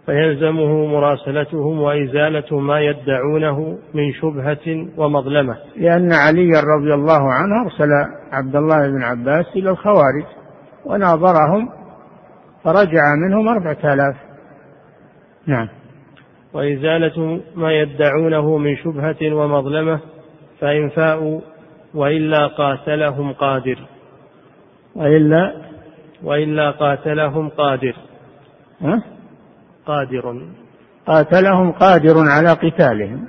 [0.05, 5.57] فيلزمه مراسلتهم وإزالة ما يدعونه من شبهة ومظلمة.
[5.75, 7.89] لأن علي رضي الله عنه أرسل
[8.31, 10.25] عبد الله بن عباس إلى الخوارج
[10.85, 11.69] وناظرهم
[12.63, 14.32] فرجع منهم أربعة آلاف.
[15.47, 15.67] نعم.
[16.53, 19.99] وإزالة ما يدعونه من شبهة ومظلمة
[20.59, 21.41] فإن فاءوا
[21.93, 23.77] وإلا قاتلهم قادر.
[24.95, 25.53] وإلا؟
[26.23, 27.95] وإلا قاتلهم قادر.
[28.81, 29.03] ها؟
[29.85, 30.41] قادر.
[31.07, 33.27] قاتلهم قادر على قتالهم.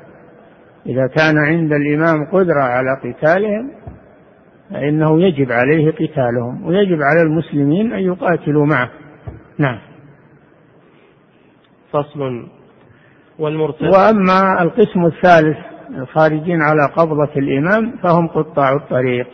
[0.87, 3.71] إذا كان عند الإمام قدرة على قتالهم
[4.71, 8.91] فإنه يجب عليه قتالهم ويجب على المسلمين أن يقاتلوا معه.
[9.59, 9.94] نعم.
[11.95, 12.49] فصل
[13.39, 15.59] والمرتد وأما القسم الثالث
[15.91, 19.27] الخارجين على قبضة الإمام فهم قطاع الطريق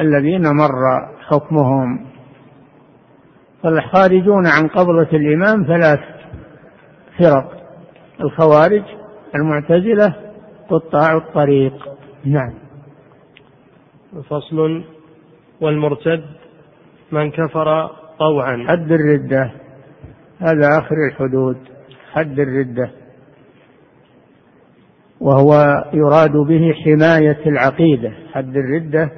[0.00, 2.06] الذين مر حكمهم.
[3.62, 6.00] فالخارجون عن قبضة الإمام ثلاث
[7.18, 7.52] فرق
[8.20, 8.82] الخوارج
[9.34, 10.14] المعتزلة
[10.70, 11.88] قطاع الطريق.
[12.24, 12.54] نعم.
[14.30, 14.84] فصل
[15.60, 16.24] والمرتد
[17.12, 18.64] من كفر طوعا.
[18.68, 19.52] حد الردة
[20.38, 21.73] هذا آخر الحدود.
[22.14, 22.90] حد الردة
[25.20, 25.52] وهو
[25.92, 28.12] يراد به حماية العقيدة.
[28.32, 29.10] حد الردة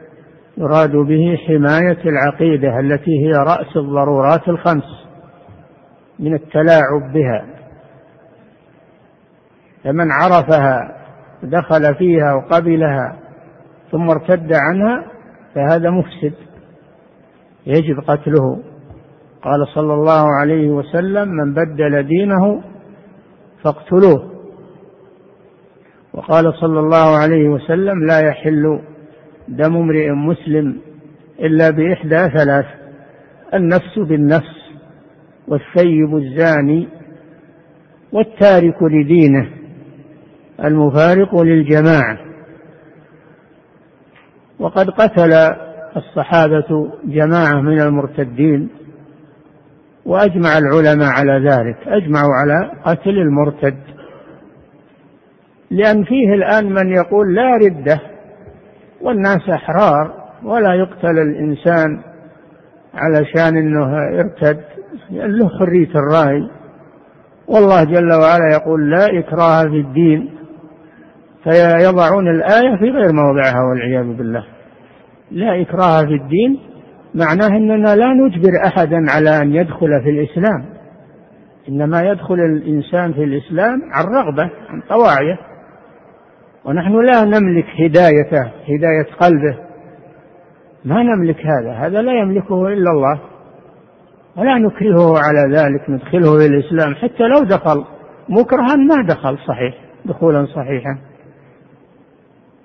[0.57, 5.07] يراد به حماية العقيدة التي هي رأس الضرورات الخمس
[6.18, 7.47] من التلاعب بها.
[9.84, 10.97] فمن عرفها
[11.42, 13.16] دخل فيها وقبلها
[13.90, 15.05] ثم ارتد عنها
[15.55, 16.34] فهذا مفسد
[17.66, 18.62] يجب قتله.
[19.42, 22.62] قال صلى الله عليه وسلم من بدل دينه
[23.65, 24.33] فاقتلوه.
[26.15, 28.81] وقال صلى الله عليه وسلم لا يحل
[29.49, 30.81] دم امرئ مسلم
[31.41, 32.67] إلا بإحدى ثلاث
[33.55, 34.57] النفس بالنفس
[35.49, 36.89] والثيب الزاني
[38.13, 39.51] والتارك لدينه
[40.65, 42.19] المفارق للجماعة.
[44.59, 45.33] وقد قتل
[45.97, 48.69] الصحابة جماعة من المرتدين
[50.07, 51.77] وأجمع العلماء على ذلك.
[51.87, 53.77] أجمعوا على قتل المرتد.
[55.71, 58.01] لأن فيه الآن من يقول لا ردة
[59.03, 62.01] والناس أحرار ولا يقتل الإنسان
[62.95, 64.61] علشان أنه ارتد
[65.11, 66.51] له حرية الرأي.
[67.49, 70.31] والله جل وعلا يقول لا إكراه في الدين
[71.45, 74.45] فيضعون الآية في غير موضعها والعياذ بالله.
[75.31, 76.61] لا إكراه في الدين
[77.15, 80.65] معناه أننا لا نجبر أحدا على أن يدخل في الإسلام.
[81.69, 85.39] إنما يدخل الإنسان في الإسلام عن رغبة عن طواعية.
[86.65, 89.59] ونحن لا نملك هدايته هداية قلبه.
[90.85, 93.21] ما نملك هذا هذا لا يملكه إلا الله.
[94.37, 96.95] ولا نكرهه على ذلك ندخله في الإسلام.
[96.95, 97.85] حتى لو دخل
[98.29, 100.99] مكرها ما دخل صحيح دخولا صحيحا.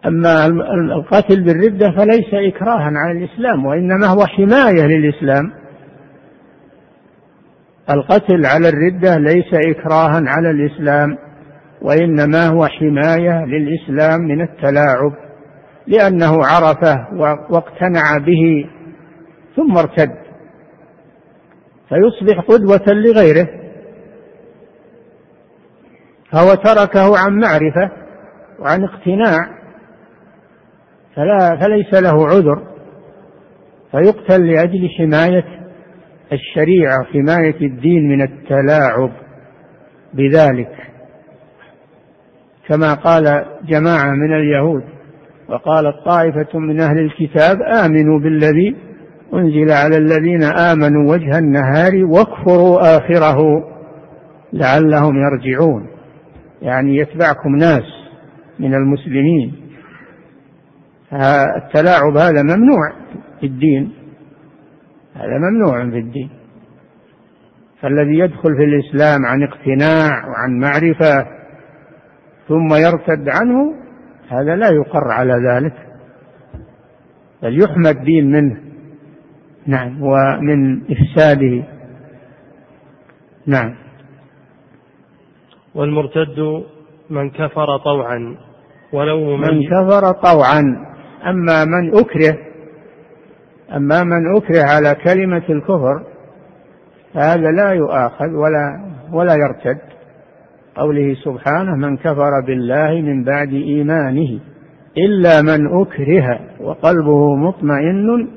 [0.05, 0.45] أما
[0.95, 5.51] القتل بالردة فليس إكراها على الإسلام وإنما هو حماية للإسلام.
[7.89, 11.17] القتل على الردة ليس إكراها على الإسلام
[11.81, 15.11] وإنما هو حماية للإسلام من التلاعب
[15.87, 16.95] لأنه عرفه
[17.49, 18.69] واقتنع به
[19.55, 20.21] ثم ارتد.
[21.89, 23.47] فيصبح قدوة لغيره.
[26.31, 27.91] فهو تركه عن معرفة
[28.59, 29.60] وعن اقتناع.
[31.15, 32.61] فلا فليس له عذر
[33.91, 35.45] فيقتل لأجل حماية
[36.33, 39.11] الشريعة حماية الدين من التلاعب
[40.13, 40.71] بذلك.
[42.67, 44.83] كما قال جماعة من اليهود
[45.49, 48.75] وقالت طائفة من أهل الكتاب آمنوا بالذي
[49.33, 53.37] أنزل على الذين آمنوا وجه النهار واكفروا آخره
[54.53, 55.87] لعلهم يرجعون.
[56.61, 57.83] يعني يتبعكم ناس
[58.59, 59.60] من المسلمين.
[61.13, 62.93] التلاعب هذا ممنوع
[63.39, 63.93] في الدين.
[65.15, 66.29] هذا ممنوع في الدين.
[67.81, 71.27] فالذي يدخل في الإسلام عن اقتناع وعن معرفة
[72.47, 73.75] ثم يرتد عنه
[74.29, 75.73] هذا لا يقر على ذلك.
[77.43, 78.57] بل يحمى الدين منه.
[79.67, 81.63] نعم ومن إفساده.
[83.47, 83.75] نعم.
[85.75, 86.63] والمرتد
[87.09, 88.37] من كفر طوعا
[88.93, 90.90] ولو من كفر طوعا.
[91.29, 92.37] أما من أكره
[93.75, 96.03] أما من أكره على كلمة الكفر
[97.13, 99.77] فهذا لا يؤاخذ ولا ولا يرتد.
[100.75, 104.39] قوله سبحانه من كفر بالله من بعد إيمانه
[104.97, 108.27] إلا من أكره وقلبه مطمئن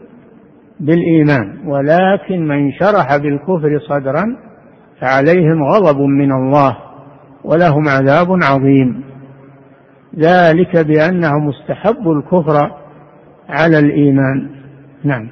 [0.81, 4.37] بالإيمان ولكن من شرح بالكفر صدرا
[5.01, 6.77] فعليهم غضب من الله
[7.45, 9.05] ولهم عذاب عظيم.
[10.19, 12.71] ذلك بأنهم استحبوا الكفر
[13.49, 14.51] على الإيمان.
[15.05, 15.31] نعم.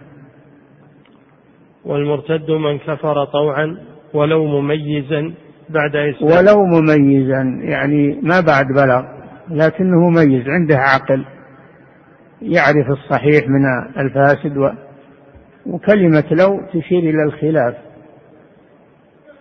[1.84, 3.76] والمرتد من كفر طوعا
[4.14, 5.32] ولو مميزا
[5.70, 6.30] بعد إسلام.
[6.30, 9.02] ولو مميزا يعني ما بعد بلغ
[9.50, 11.24] لكنه مميز عنده عقل
[12.42, 13.64] يعرف الصحيح من
[13.98, 14.70] الفاسد و
[15.66, 17.74] وكلمة لو تشير إلى الخلاف.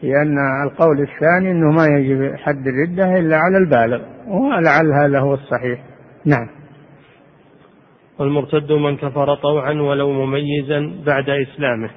[0.04, 5.80] لأن القول الثاني أنه ما يجب حد الردة إلا على البالغ ولعل هذا هو الصحيح.
[6.26, 6.48] نعم.
[8.20, 11.90] والمرتد من كفر طوعا ولو مميزا بعد إسلامه.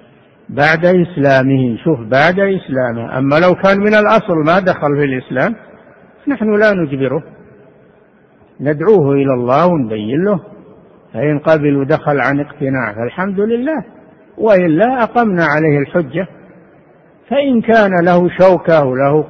[0.49, 1.77] بعد إسلامه.
[1.85, 3.19] شوف بعد إسلامه.
[3.19, 5.55] أما لو كان من الأصل ما دخل في الإسلام
[6.29, 7.23] نحن لا نجبره.
[8.61, 10.41] ندعوه إلى الله ونبين له.
[11.15, 13.85] فإن قبل ودخل عن اقتناع فالحمد لله.
[14.39, 16.29] وإلا أقمنا عليه الحجة.
[17.31, 19.25] فإن كان له شوكة وله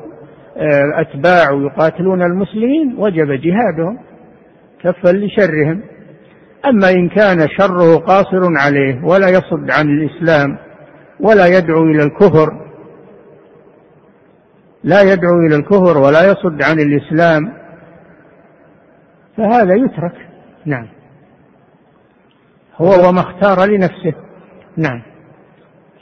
[0.56, 3.98] آه، أتباع يقاتلون المسلمين وجب جهادهم
[4.82, 5.82] كفا لشرهم.
[6.66, 10.58] أما إن كان شره قاصر عليه ولا يصد عن الإسلام
[11.20, 12.64] ولا يدعو إلى الكفر
[14.84, 17.52] لا يدعو إلى الكفر ولا يصد عن الإسلام
[19.36, 20.28] فهذا يترك.
[20.66, 20.88] نعم.
[22.76, 24.14] هو وما اختار لنفسه.
[24.76, 25.02] نعم.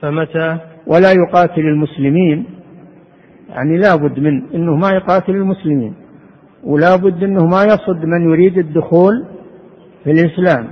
[0.01, 2.45] فمتى؟ ولا يقاتل المسلمين
[3.49, 5.95] يعني لا بد من إنه ما يقاتل المسلمين
[6.65, 9.27] ولا بد أنه ما يصد من يريد الدخول
[10.05, 10.69] في الإسلام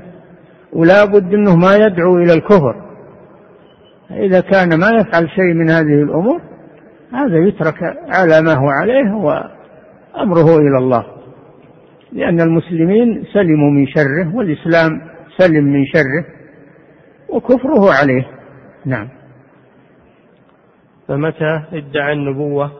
[0.72, 2.74] ولا بد أنه ما يدعو إلى الكفر.
[4.11, 6.40] إذا كان ما يفعل شيء من هذه الأمور
[7.12, 11.04] هذا يترك على ما هو عليه وأمره إلى الله.
[12.12, 15.00] لأن المسلمين سلموا من شره والإسلام
[15.38, 16.24] سلم من شره
[17.28, 18.26] وكفره عليه.
[18.86, 19.08] نعم.
[21.11, 22.70] فمتى ادعى النبوة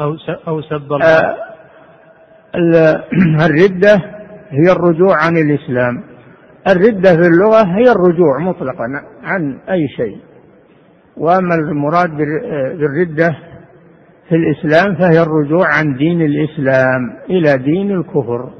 [0.00, 0.16] أو
[0.48, 1.36] أو سب الله؟ آه
[3.46, 3.94] الردة
[4.50, 6.02] هي الرجوع عن الإسلام.
[6.68, 8.84] الردة في اللغة هي الرجوع مطلقا
[9.22, 10.18] عن أي شيء.
[11.16, 12.10] وأما المراد
[12.78, 13.36] بالردة
[14.28, 18.50] في الإسلام فهي الرجوع عن دين الإسلام إلى دين الكفر.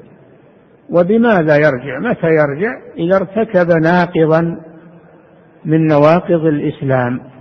[0.91, 4.61] وبماذا يرجع؟ متى يرجع؟ إذا ارتكب ناقضا
[5.65, 7.38] من نواقض الإسلام.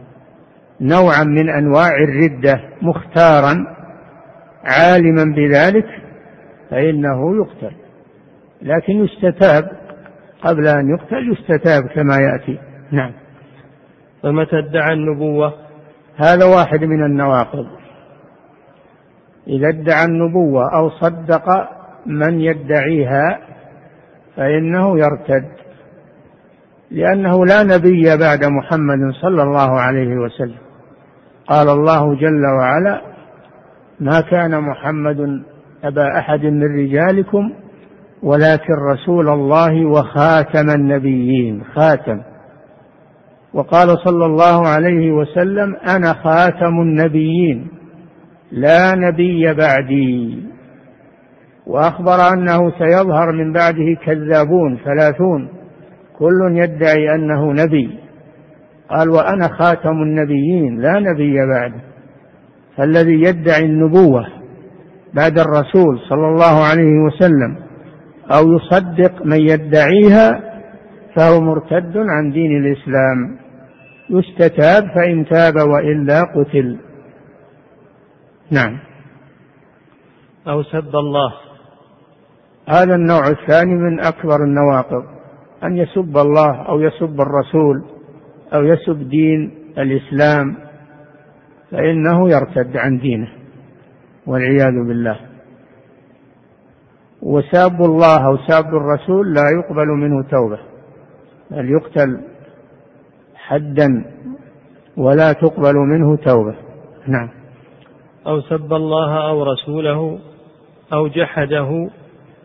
[0.82, 3.78] نوعا من أنواع الردة مختارا
[4.66, 5.88] عالما بذلك
[6.70, 7.76] فإنه يقتل
[8.62, 9.72] لكن يستتاب
[10.42, 12.60] قبل أن يقتل يستتاب كما يأتي.
[12.92, 13.12] نعم.
[14.24, 15.54] فمتى ادعى النبوة؟
[16.16, 17.68] هذا واحد من النواقض.
[19.48, 21.70] إذا ادعى النبوة أو صدق
[22.06, 23.40] من يدعيها
[24.36, 25.50] فإنه يرتد
[26.92, 30.67] لأنه لا نبي بعد محمد صلى الله عليه وسلم.
[31.48, 33.02] قال الله جل وعلا
[34.00, 35.44] ما كان محمد
[35.84, 37.52] أبا أحد من رجالكم
[38.24, 41.64] ولكن رسول الله وخاتم النبيين.
[41.76, 42.22] خاتم.
[43.54, 47.68] وقال صلى الله عليه وسلم أنا خاتم النبيين
[48.52, 50.44] لا نبي بعدي.
[51.68, 55.50] وأخبر أنه سيظهر من بعده كذابون ثلاثون
[56.20, 58.07] كل يدعي أنه نبي.
[58.90, 61.82] قال وأنا خاتم النبيين لا نبي بعده.
[62.78, 64.28] فالذي يدعي النبوة
[65.14, 67.58] بعد الرسول صلى الله عليه وسلم
[68.32, 70.42] أو يصدق من يدعيها
[71.16, 73.38] فهو مرتد عن دين الإسلام.
[74.10, 76.78] يستتاب فإن تاب وإلا قتل.
[78.52, 78.80] نعم.
[80.48, 81.34] أو سب الله.
[82.70, 85.04] هذا النوع الثاني من أكبر النواقض
[85.64, 87.97] أن يسب الله أو يسب الرسول.
[88.54, 90.56] أو يسب دين الإسلام
[91.72, 93.28] فإنه يرتد عن دينه
[94.28, 95.20] والعياذ بالله.
[97.22, 100.60] وساب الله أو ساب الرسول لا يقبل منه توبة
[101.52, 102.22] بل يقتل
[103.36, 104.06] حدا
[104.98, 106.56] ولا تقبل منه توبة.
[107.08, 107.30] نعم.
[108.28, 110.20] أو سب الله أو رسوله
[110.94, 111.90] أو جحده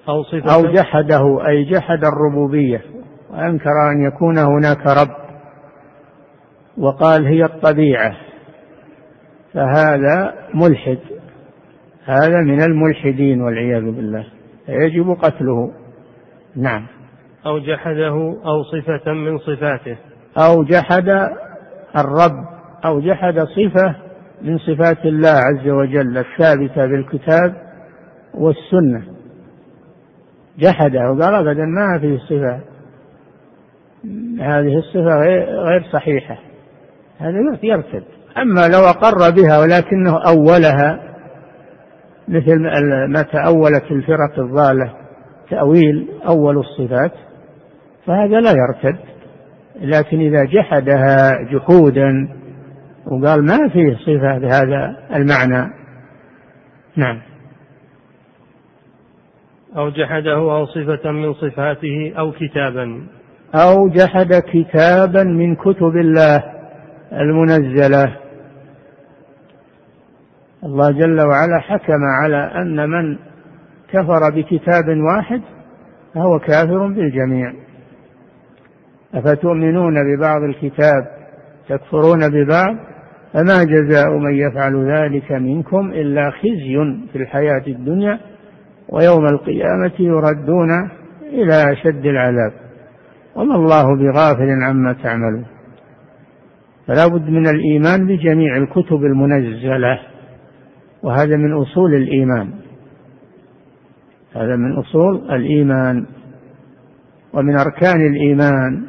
[0.08, 0.54] أو صفته.
[0.54, 2.82] أو جحده أي جحد الربوبية
[3.30, 5.21] وأنكر أن يكون هناك رب.
[6.78, 8.16] وقال هي الطبيعة
[9.54, 10.98] فهذا ملحد
[12.04, 14.26] هذا من الملحدين والعياذ بالله
[14.66, 15.72] فيجب قتله.
[16.56, 16.86] نعم.
[17.46, 19.96] أو جحده أو صفة من صفاته.
[20.38, 21.08] أو جحد
[21.96, 22.46] الرب
[22.84, 23.96] أو جحد صفة
[24.42, 27.54] من صفات الله عز وجل الثابتة بالكتاب
[28.34, 29.02] والسنة.
[30.58, 32.60] جحده وقال أبدا ما في صفة
[34.40, 35.18] هذه الصفة
[35.64, 36.51] غير صحيحة.
[37.22, 38.04] هذا يرتد.
[38.38, 41.00] أما لو أقر بها ولكنه أولها
[42.28, 42.58] مثل
[43.08, 44.92] ما تأولت الفرق الضالة
[45.50, 47.12] تأويل أول الصفات
[48.06, 48.98] فهذا لا يرتد.
[49.80, 52.28] لكن إذا جحدها جحودا
[53.06, 55.70] وقال ما فيه صفة بهذا المعنى.
[56.96, 57.20] نعم.
[59.76, 63.06] أو جحده أو صفة من صفاته أو كتابا.
[63.54, 66.61] أو جحد كتابا من كتب الله.
[67.12, 68.16] المنزلة.
[70.64, 73.16] الله جل وعلا حكم على أن من
[73.92, 75.42] كفر بكتاب واحد
[76.14, 77.52] فهو كافر بالجميع.
[79.14, 81.06] أفتؤمنون ببعض الكتاب؟
[81.68, 82.76] تكفرون ببعض؟
[83.32, 88.20] فما جزاء من يفعل ذلك منكم إلا خزي في الحياة الدنيا
[88.88, 90.90] ويوم القيامة يردون
[91.22, 92.52] إلى أشد العذاب.
[93.36, 95.51] وما الله بغافل عما تعملون.
[96.86, 100.00] فلا بد من الإيمان بجميع الكتب المنزلة
[101.02, 102.50] وهذا من أصول الإيمان.
[104.34, 106.06] هذا من أصول الإيمان.
[107.32, 108.84] ومن أركان الإيمان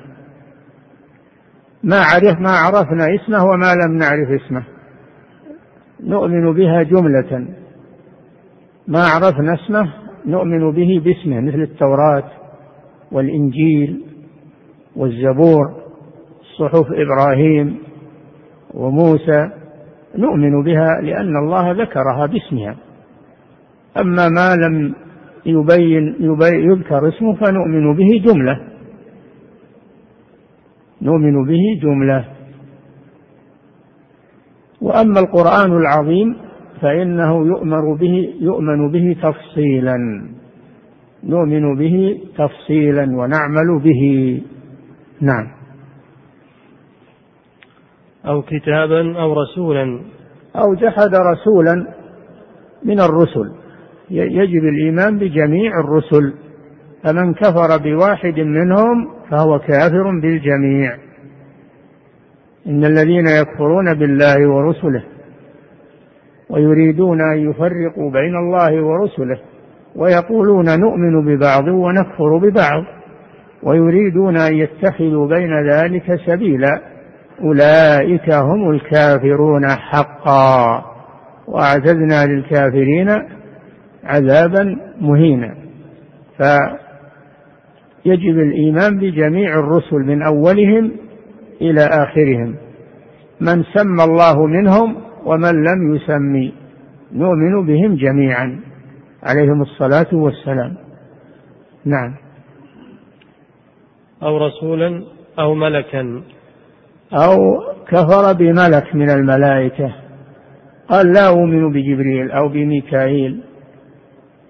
[1.83, 4.63] ما عرف ما عرفنا اسمه وما لم نعرف اسمه.
[6.03, 7.47] نؤمن بها جملة.
[8.87, 9.93] ما عرفنا اسمه
[10.25, 12.31] نؤمن به باسمه مثل التوراة
[13.11, 14.01] والإنجيل
[14.95, 15.82] والزبور.
[16.59, 17.77] صحف إبراهيم
[18.73, 19.49] وموسى
[20.17, 22.75] نؤمن بها لأن الله ذكرها باسمها.
[23.97, 24.95] أما ما لم
[25.45, 28.59] يبين, يبين يذكر اسمه فنؤمن به جملة.
[31.01, 32.25] نؤمن به جملة.
[34.81, 36.35] وأما القرآن العظيم
[36.81, 39.97] فإنه يؤمر به يؤمن به تفصيلا.
[41.23, 44.41] نؤمن به تفصيلا ونعمل به.
[45.21, 45.62] نعم.
[48.26, 49.99] أو كتابا أو رسولا.
[50.55, 51.88] أو جحد رسولا
[52.84, 53.51] من الرسل.
[54.09, 56.34] يجب الإيمان بجميع الرسل.
[57.03, 60.95] فمن كفر بواحد منهم فهو كافر بالجميع.
[62.67, 65.03] إن الذين يكفرون بالله ورسله
[66.49, 69.39] ويريدون أن يفرقوا بين الله ورسله
[69.95, 72.84] ويقولون نؤمن ببعض ونكفر ببعض
[73.63, 76.82] ويريدون أن يتخذوا بين ذلك سبيلا
[77.43, 80.85] أولئك هم الكافرون حقا
[81.47, 83.09] وأعتدنا للكافرين
[84.03, 85.55] عذابا مهينا.
[86.37, 86.79] فيجب
[88.39, 90.91] الإيمان بجميع الرسل من أولهم
[91.61, 92.55] إلى آخرهم.
[93.41, 96.53] من سمى الله منهم ومن لم يسمي
[97.11, 98.59] نؤمن بهم جميعا.
[99.23, 100.75] عليهم الصلاة والسلام.
[101.85, 102.15] نعم.
[104.23, 105.03] أو رسولا
[105.39, 106.23] أو ملكا.
[107.13, 107.37] أو
[107.87, 109.95] كفر بملك من الملائكة
[110.87, 113.43] قال لا أؤمن بجبريل أو بميكائيل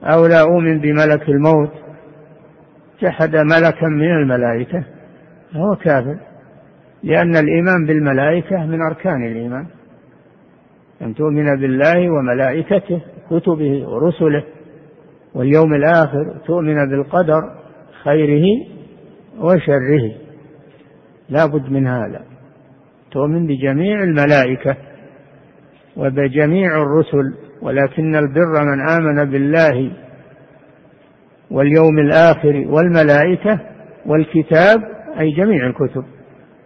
[0.03, 1.71] أو لا أؤمن بملك الموت
[3.01, 4.83] جحد ملكا من الملائكة
[5.53, 6.17] فهو كافر
[7.03, 9.65] لأن الإيمان بالملائكة من أركان الإيمان
[11.01, 14.43] أن تؤمن بالله وملائكته كتبه ورسله
[15.35, 17.41] واليوم الآخر تؤمن بالقدر
[18.03, 18.45] خيره
[19.39, 20.11] وشره
[21.29, 22.32] لا بد من هذا.
[23.13, 24.77] تؤمن بجميع الملائكة
[25.97, 29.91] وبجميع الرسل ولكن البر من آمن بالله
[31.51, 33.59] واليوم الآخر والملائكة
[34.05, 34.79] والكتاب
[35.19, 36.03] أي جميع الكتب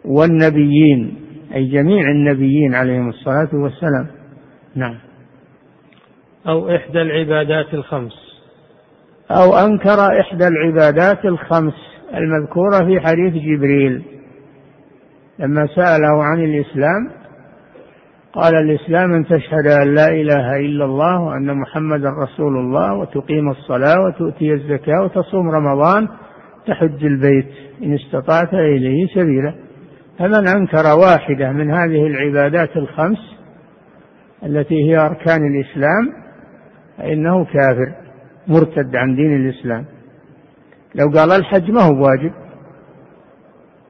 [0.06, 4.08] والنبيين أي جميع النبيين عليهم الصلاة والسلام.
[4.76, 4.96] نعم.
[6.48, 8.14] أو إحدى العبادات الخمس.
[9.32, 11.74] أو أنكر إحدى العبادات الخمس
[12.14, 14.04] المذكورة في حديث جبريل.
[15.40, 17.10] لما سأله عن الإسلام
[18.34, 24.00] قال الإسلام أن تشهد أن لا إله إلا الله وأن محمدا رسول الله وتقيم الصلاة
[24.02, 26.08] وتؤتي الزكاة وتصوم رمضان
[26.68, 27.52] تحج البيت
[27.84, 29.54] إن استطعت إليه سبيلا.
[30.20, 33.38] فمن أنكر واحدة من هذه العبادات الخمس
[34.44, 36.14] التي هي أركان الإسلام
[36.98, 37.96] فإنه كافر
[38.48, 39.86] مرتد عن دين الإسلام.
[40.96, 42.47] لو قال الحج ما هو واجب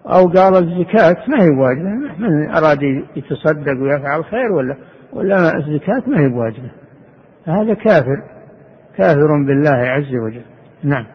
[0.07, 1.89] أو قال الزكاة ما هي واجبة.
[2.19, 2.83] من أراد
[3.15, 4.75] يتصدق ويفعل خير ولا؟
[5.13, 6.71] ولا الزكاة ما هي واجبة.
[7.45, 8.23] هذا كافر.
[8.97, 10.41] كافر بالله عز وجل.
[10.83, 11.05] نعم.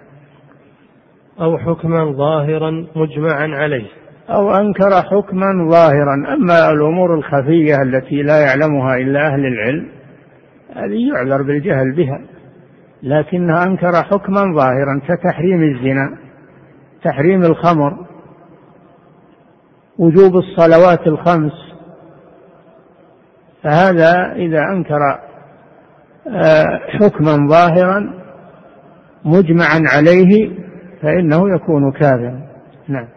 [1.41, 3.87] أو حكما ظاهرا مجمعا عليه.
[4.31, 6.35] أو أنكر حكما ظاهرا.
[6.35, 9.89] أما الأمور الخفية التي لا يعلمها إلا أهل العلم
[10.77, 12.21] هذه يعذر بالجهل بها.
[13.03, 16.19] لكنه أنكر حكما ظاهرا كتحريم الزنا
[17.05, 18.12] تحريم الخمر.
[20.03, 21.53] وجوب الصلوات الخمس
[23.63, 24.99] فهذا إذا أنكر
[26.27, 28.23] آه، حكما ظاهرا
[29.25, 30.51] مجمعا عليه
[31.03, 32.43] فإنه يكون كافرا.
[32.89, 33.09] نعم.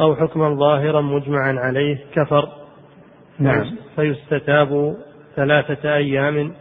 [0.00, 2.48] أو حكما ظاهرا مجمعا عليه كفر.
[3.38, 3.64] نعم.
[3.96, 4.96] فيستتاب
[5.36, 6.52] ثلاثة أيام.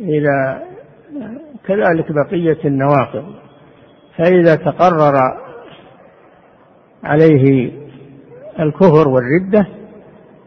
[0.00, 0.62] إذا
[1.66, 3.34] كذلك بقية النواقض.
[4.18, 5.14] فإذا تقرر
[7.04, 7.83] عليه
[8.60, 9.66] الكفر والردة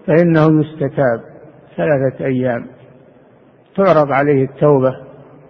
[0.07, 1.21] فإنه يستتاب
[1.77, 2.65] ثلاثة أيام.
[3.75, 4.95] تعرض عليه التوبة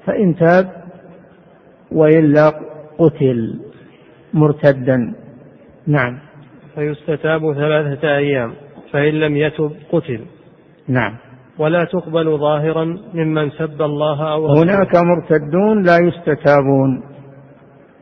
[0.05, 0.69] فإن تاب
[1.91, 2.49] وإلا
[2.97, 3.59] قتل
[4.33, 5.13] مرتدا.
[5.87, 6.19] نعم.
[6.75, 8.53] فيستتاب ثلاثة أيام
[8.91, 10.21] فإن لم يتب قتل.
[10.87, 11.17] نعم.
[11.59, 17.03] ولا تقبل ظاهرا ممن سب الله أو هناك مرتدون لا يستتابون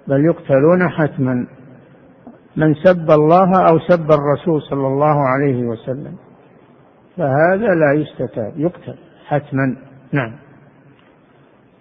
[0.08, 1.48] بل يقتلون حتما.
[2.58, 6.16] من سب الله أو سب الرسول صلى الله عليه وسلم.
[7.18, 8.96] فهذا لا يستتاب يقتل
[9.28, 9.76] حتما.
[10.12, 10.32] نعم.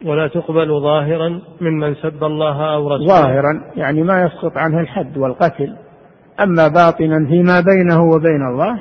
[0.05, 3.09] ولا تقبل ظاهرا ممن سب الله أو رسوله.
[3.09, 5.77] ظاهرا يعني ما يسقط عنه الحد والقتل.
[6.43, 8.81] أما باطنا فيما بينه وبين الله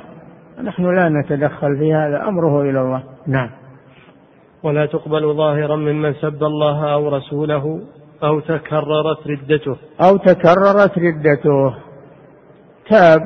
[0.62, 3.02] نحن لا نتدخل في هذا أمره إلى الله.
[3.26, 3.50] نعم.
[4.62, 7.80] ولا تقبل ظاهرا ممن سب الله أو رسوله.
[8.24, 9.76] أو تكررت ردته.
[10.00, 11.74] أو تكررت ردته.
[12.90, 13.20] تاب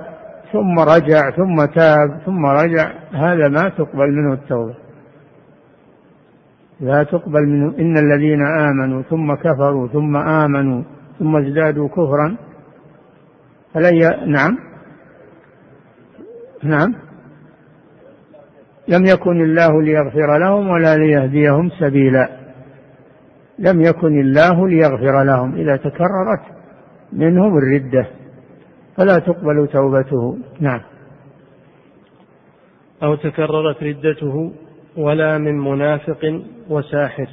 [0.53, 2.93] ثم رجع ثم تاب ثم رجع.
[3.13, 4.75] هذا ما تقبل منه التوبة.
[6.81, 10.83] لا تقبل منهم إن الذين آمنوا ثم كفروا ثم آمنوا
[11.19, 12.37] ثم ازدادوا كفرا.
[13.75, 14.27] فلن ي...
[14.27, 14.59] نعم.
[16.63, 16.95] نعم.
[18.89, 22.38] لم يكن الله ليغفر لهم ولا ليهديهم سبيلا.
[23.59, 26.43] لم يكن الله ليغفر لهم إذا تكررت
[27.13, 28.07] منهم الردة.
[28.97, 30.39] فلا تقبل توبته.
[30.61, 30.81] نعم.
[33.03, 34.53] أو تكررت ردته
[34.97, 37.29] ولا من منافق وساحر.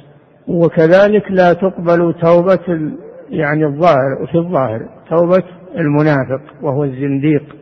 [0.48, 2.90] وكذلك لا تقبل توبة
[3.30, 5.42] يعني الظاهر في الظاهر توبة
[5.76, 7.56] المنافق وهو الزنديق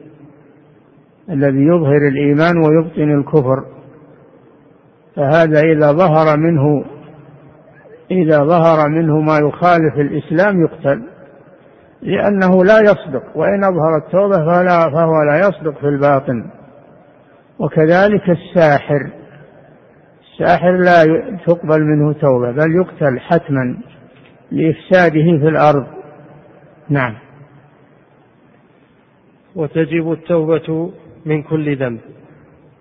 [1.31, 3.65] الذي يظهر الإيمان ويبطن الكفر.
[5.17, 6.85] فهذا إذا ظهر منه
[8.11, 11.03] إذا ظهر منه ما يخالف الإسلام يقتل
[12.03, 16.51] لأنه لا يصدق وإن أظهر التوبة فلا فهو لا يصدق في الباطن.
[17.59, 19.11] وكذلك الساحر
[20.23, 21.05] الساحر لا
[21.47, 23.77] تقبل منه توبة بل يقتل حتما
[24.51, 25.87] لإفساده في الأرض.
[26.89, 27.15] نعم.
[29.57, 30.93] وتجب التوبة
[31.27, 32.01] من كل ذنب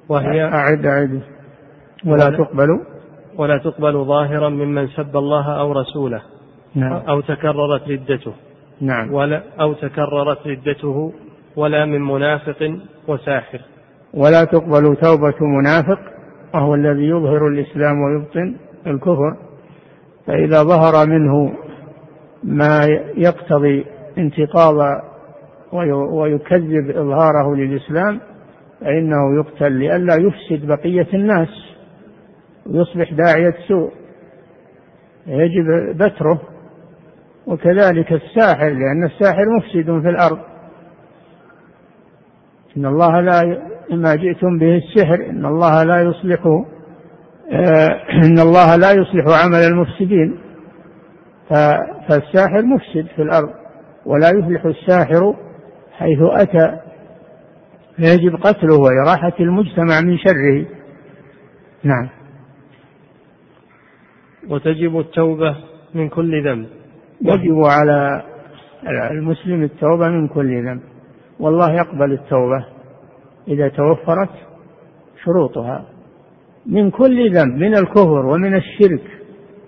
[0.09, 1.21] وهي أعد أعد.
[2.05, 2.92] ولا تقبل
[3.37, 6.21] ولا تقبل ظاهرا ممن سب الله أو رسوله.
[6.75, 6.93] نعم.
[6.93, 8.33] أو تكررت ردته.
[8.81, 9.13] نعم.
[9.13, 11.13] ولا أو تكررت ردته
[11.55, 12.77] ولا من منافق
[13.07, 13.59] وساحر.
[14.13, 15.99] ولا تقبل توبة منافق
[16.53, 18.55] وهو الذي يظهر الإسلام ويبطن
[18.87, 19.37] الكفر.
[20.27, 21.53] فإذا ظهر منه
[22.43, 22.85] ما
[23.17, 23.85] يقتضي
[24.17, 24.75] انتقاض
[26.11, 28.19] ويكذب إظهاره للإسلام
[28.81, 31.72] فإنه يقتل لئلا يفسد بقية الناس.
[32.65, 33.91] ويصبح داعية سوء
[35.27, 36.41] يجب بتره.
[37.47, 40.39] وكذلك الساحر لأن الساحر مفسد في الأرض.
[42.77, 43.61] إن الله لا
[43.91, 46.45] ما جئتم به السحر إن الله لا يصلح
[47.51, 47.87] آه،
[48.25, 50.39] إن الله لا يصلح عمل المفسدين.
[52.09, 53.49] فالساحر مفسد في الأرض
[54.05, 55.35] ولا يفلح الساحر
[55.91, 56.79] حيث أتى.
[57.95, 60.65] فيجب قتله وإراحة المجتمع من شره.
[61.83, 62.22] نعم.
[64.49, 65.55] وتجب التوبة
[65.93, 66.67] من كل ذنب.
[67.21, 68.23] يجب على
[69.11, 70.81] المسلم التوبة من كل ذنب.
[71.39, 72.65] والله يقبل التوبة
[73.47, 74.29] إذا توفرت
[75.23, 75.85] شروطها.
[76.65, 79.03] من كل ذنب من الكفر ومن الشرك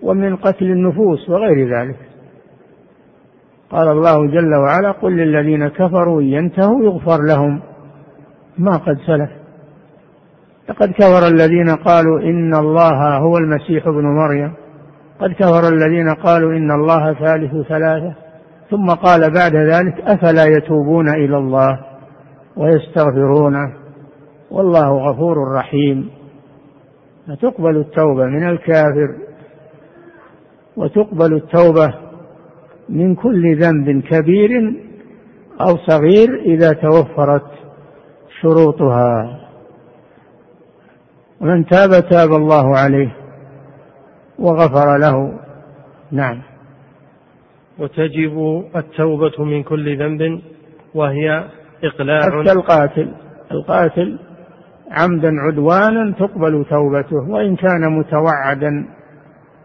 [0.01, 1.99] ومن قتل النفوس وغير ذلك.
[3.69, 7.61] قال الله جل وعلا قل للذين كفروا ينتهوا يغفر لهم
[8.57, 9.29] ما قد سلف.
[10.69, 14.53] لقد كفر الذين قالوا إن الله هو المسيح ابن مريم.
[15.19, 18.15] قد كفر الذين قالوا إن الله ثالث ثلاثة
[18.69, 21.79] ثم قال بعد ذلك أفلا يتوبون إلى الله
[22.57, 23.73] ويستغفرونه؟
[24.51, 26.09] والله غفور رحيم.
[27.27, 29.15] فتقبل التوبة من الكافر
[30.77, 31.93] وتقبل التوبة
[32.89, 34.49] من كل ذنب كبير
[35.61, 37.51] أو صغير إذا توفرت
[38.41, 39.39] شروطها.
[41.41, 43.24] ومن تاب تاب الله عليه.
[44.39, 45.39] وغفر له.
[46.11, 46.41] نعم.
[47.79, 50.41] وتجب التوبة من كل ذنب
[50.93, 51.45] وهي
[51.83, 52.19] إقلاع.
[52.19, 53.11] حتى القاتل.
[53.51, 54.19] القاتل
[54.91, 58.87] عمدا عدوانا تقبل توبته وإن كان متوعدا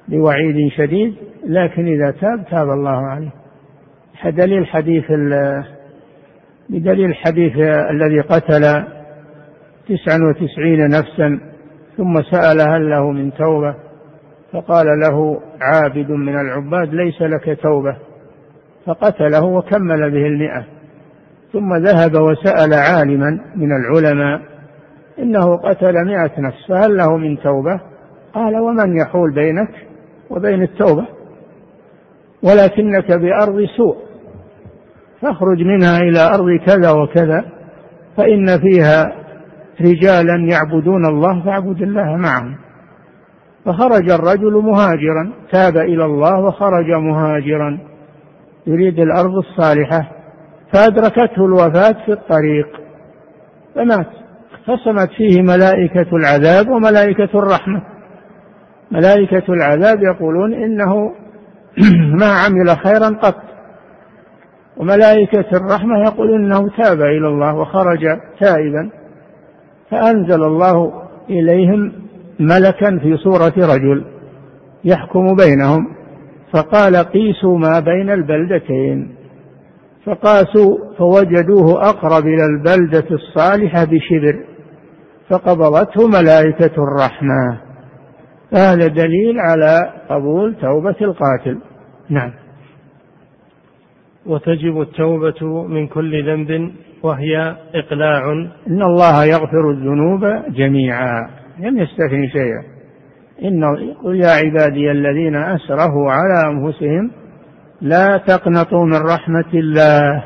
[0.09, 1.15] بوعيد شديد
[1.47, 3.31] لكن إذا تاب تاب الله عليه.
[4.25, 5.05] دليل حديث
[6.69, 7.53] بدليل الحديث
[7.91, 8.85] الذي قتل
[9.89, 11.41] تسعا وتسعين نفسا
[11.97, 13.75] ثم سأل هل له من توبة؟
[14.53, 17.97] فقال له عابد من العباد ليس لك توبة.
[18.87, 20.65] فقتله وكمل به المئة.
[21.53, 24.41] ثم ذهب وسأل عالما من العلماء
[25.19, 27.81] إنه قتل مئة نفس فهل له من توبة؟
[28.35, 29.71] قال ومن يحول بينك
[30.31, 31.07] وبين التوبة؟
[32.43, 33.97] ولكنك بأرض سوء
[35.21, 37.45] فاخرج منها إلى أرض كذا وكذا
[38.17, 39.13] فإن فيها
[39.81, 42.57] رجالا يعبدون الله فاعبد الله معهم.
[43.65, 47.79] فخرج الرجل مهاجرا تاب إلى الله وخرج مهاجرا.
[48.67, 50.11] يريد الأرض الصالحة
[50.73, 52.69] فأدركته الوفاة في الطريق.
[53.75, 54.07] فمات.
[54.53, 57.83] اختصمت فيه ملائكة العذاب وملائكة الرحمة.
[58.91, 61.13] ملائكة العذاب يقولون إنه
[62.21, 63.43] ما عمل خيرا قط.
[64.77, 68.91] وملائكة الرحمة يقول إنه تاب إلى الله وخرج تائبا.
[69.91, 70.93] فأنزل الله
[71.31, 72.10] إليهم
[72.41, 74.05] ملكا في صورة رجل
[74.85, 75.87] يحكم بينهم
[76.53, 79.15] فقال قيسوا ما بين البلدتين.
[80.07, 84.45] فقاسوا فوجدوه أقرب إلى البلدة الصالحة بشبر
[85.29, 87.61] فقبضته ملائكة الرحمة.
[88.53, 91.59] فهذا دليل على قبول توبة القاتل.
[92.09, 92.33] نعم.
[94.27, 96.73] وتجب التوبة من كل ذنب
[97.03, 98.33] وهي إقلاع.
[98.69, 101.40] إن الله يغفر الذنوب جميعا.
[101.61, 102.65] لم يستثني شيئا.
[103.45, 103.65] إن
[104.05, 107.11] قل يا عبادي الذين أسرفوا على أنفسهم
[107.81, 110.25] لا تقنطوا من رحمة الله.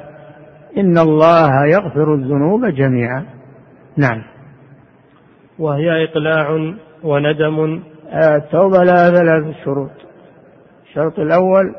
[0.78, 3.24] إن الله يغفر الذنوب جميعا.
[3.96, 4.22] نعم.
[5.58, 7.82] وهي إقلاع وندم.
[8.12, 9.90] التوبة لها ثلاث شروط.
[10.86, 11.74] الشرط الأول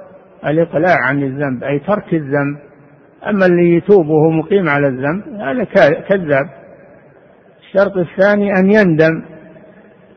[0.48, 2.58] الإقلاع عن الذنب أي ترك الذنب.
[3.30, 5.64] أما اللي يتوب وهو مقيم على الذنب هذا
[6.10, 6.50] كذاب.
[7.60, 9.35] الشرط الثاني أن يندم.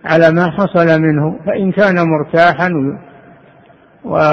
[0.09, 2.71] على ما حصل منه فإن كان مرتاحا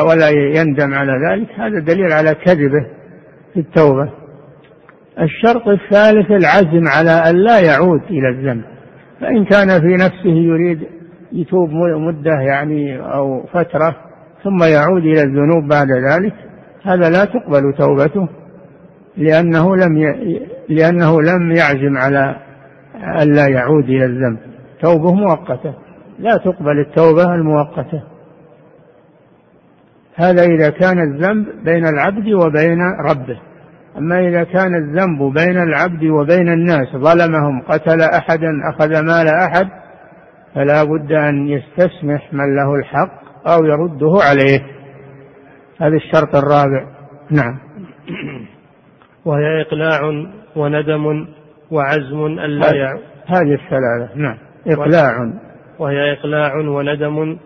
[0.09, 2.85] ولا يندم على ذلك هذا دليل على كذبه
[3.53, 4.09] في التوبة
[5.19, 8.63] الشرط الثالث العزم على أن لا يعود إلى الذنب
[9.21, 10.79] فإن كان في نفسه يريد
[11.31, 11.69] يتوب
[12.07, 13.95] مدة يعني أو فترة
[14.43, 16.33] ثم يعود إلى الذنوب بعد ذلك
[16.83, 18.27] هذا لا تقبل توبته
[19.17, 20.15] لأنه لم.
[20.69, 22.35] لأنه لم يعزم على
[23.21, 25.73] أن لا يعود إلى الذنب توبة مؤقتة.
[26.19, 28.03] لا تقبل التوبة المؤقتة.
[30.15, 33.39] هذا إذا كان الذنب بين العبد وبين ربه.
[33.97, 39.67] أما إذا كان الذنب بين العبد وبين الناس ظلمهم قتل أحدا أخذ مال أحد
[40.55, 44.59] فلا بد أن يستسمح من له الحق أو يرده عليه.
[45.81, 46.85] هذا الشرط الرابع.
[47.31, 47.59] نعم.
[49.25, 49.99] وهي إقلاع
[50.55, 51.27] وندم
[51.71, 54.37] وعزم ألا يعود هذه الثلاثة نعم.
[54.67, 55.33] إقلاع.
[55.79, 57.37] وهي إقلاع وندم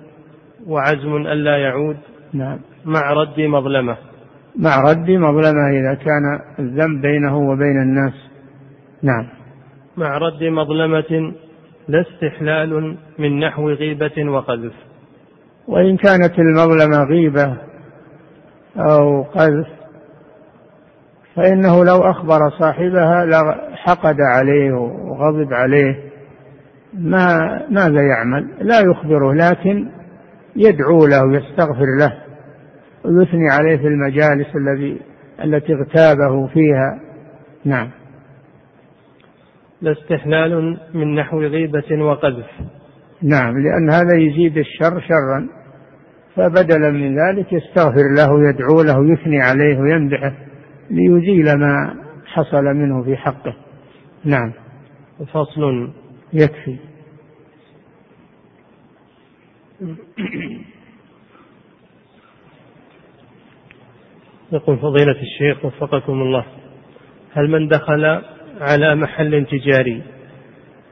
[0.68, 1.98] وعزم ألا يعود.
[2.34, 2.60] نعم.
[2.86, 3.98] مع رد مظلمة.
[4.56, 8.14] مع رد مظلمة إذا كان الذنب بينه وبين الناس.
[9.04, 9.28] نعم.
[9.98, 11.34] مع رد مظلمة
[11.88, 14.74] لا استحلال من نحو غيبة وقذف.
[15.68, 17.58] وإن كانت المظلمة غيبة
[18.78, 19.68] أو قذف
[21.36, 26.09] فإنه لو أخبر صاحبها لحقد عليه وغضب عليه.
[26.94, 27.38] ما
[27.70, 29.90] ماذا يعمل؟ لا يخبره لكن
[30.56, 32.14] يدعو له ويستغفر له
[33.06, 35.02] ويثني عليه في المجالس الذي
[35.44, 37.00] التي اغتابه فيها.
[37.66, 37.90] نعم.
[39.82, 42.50] لا استحلال من نحو غيبة وقذف.
[43.24, 45.50] نعم لأن هذا يزيد الشر شرا.
[46.36, 50.34] فبدلا من ذلك يستغفر له ويدعو له ويثني عليه ويمدحه
[50.90, 53.56] ليزيل ما حصل منه في حقه.
[54.26, 54.54] نعم.
[55.34, 55.92] فصل
[56.34, 56.78] يكفي.
[64.52, 66.46] يقول فضيلة الشيخ وفقكم الله.
[67.34, 68.22] هل من دخل
[68.62, 70.04] على محل تجاري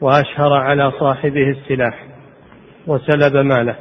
[0.01, 2.07] وأشهر على صاحبه السلاح
[2.87, 3.75] وسلب ماله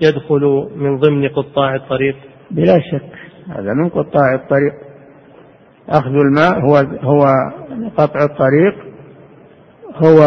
[0.00, 2.16] يدخل من ضمن قطاع الطريق؟
[2.50, 3.12] بلا شك.
[3.48, 4.74] هذا من قطاع الطريق.
[5.88, 7.26] أخذ الماء هو هو
[7.96, 8.74] قطع الطريق
[9.94, 10.20] هو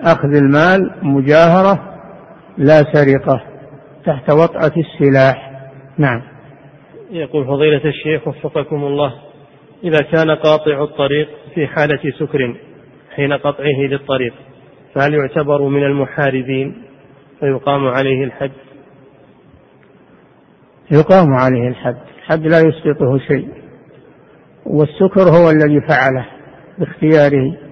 [0.00, 2.00] أخذ المال مجاهرة
[2.58, 3.42] لا سرقة
[4.06, 5.50] تحت وطأة السلاح.
[5.98, 6.22] نعم.
[7.10, 9.12] يقول فضيلة الشيخ وفقكم الله
[9.84, 12.56] إذا كان قاطع الطريق في حالة سكر
[13.16, 14.34] حين قطعه للطريق
[14.94, 16.82] فهل يعتبر من المحاربين؟
[17.40, 18.52] فيقام عليه الحد.
[20.90, 21.96] يقام عليه الحد.
[22.18, 23.48] الحد لا يسقطه شيء
[24.66, 26.26] والسكر هو الذي فعله
[26.78, 27.69] باختياره.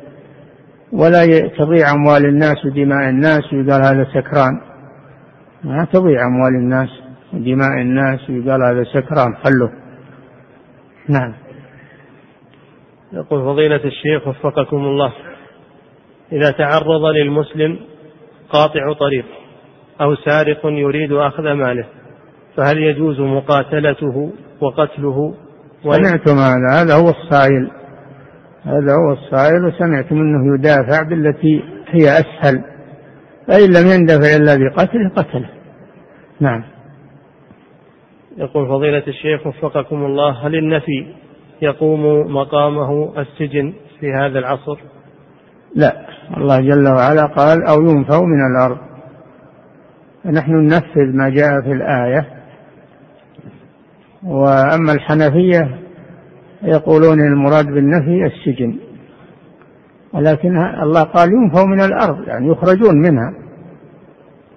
[0.92, 1.26] ولا
[1.58, 4.60] تضيع أموال الناس ودماء الناس ويقال هذا سكران.
[5.64, 6.88] ما تضيع أموال الناس
[7.32, 9.36] ودماء الناس ويقال هذا سكران.
[9.44, 9.72] خلوه
[11.08, 11.34] نعم.
[13.12, 15.12] يقول فضيلة الشيخ وفقكم الله.
[16.32, 17.78] إذا تعرض للمسلم
[18.50, 19.24] قاطع طريق
[20.00, 21.84] أو سارق يريد أخذ ماله
[22.56, 25.34] فهل يجوز مقاتلته وقتله؟
[25.82, 26.82] سمعتم هذا.
[26.82, 27.70] هذا هو الصائل
[28.64, 32.64] هذا هو الصائل وسمعتم انه يدافع بالتي هي أسهل.
[33.48, 35.50] فإن لم يندفع إلا بقتله قتله.
[36.40, 36.64] نعم.
[38.36, 41.06] يقول فضيلة الشيخ وفقكم الله هل النفي
[41.62, 44.78] يقوم مقامه السجن في هذا العصر؟
[45.74, 46.06] لا.
[46.36, 48.78] الله جل وعلا قال أو ينفوا من الأرض.
[50.24, 52.26] فنحن ننفذ ما جاء في الآية.
[54.24, 55.87] وأما الحنفية
[56.62, 58.78] يقولون المراد بالنفي السجن.
[60.14, 63.34] ولكن الله قال ينفوا من الأرض يعني يخرجون منها.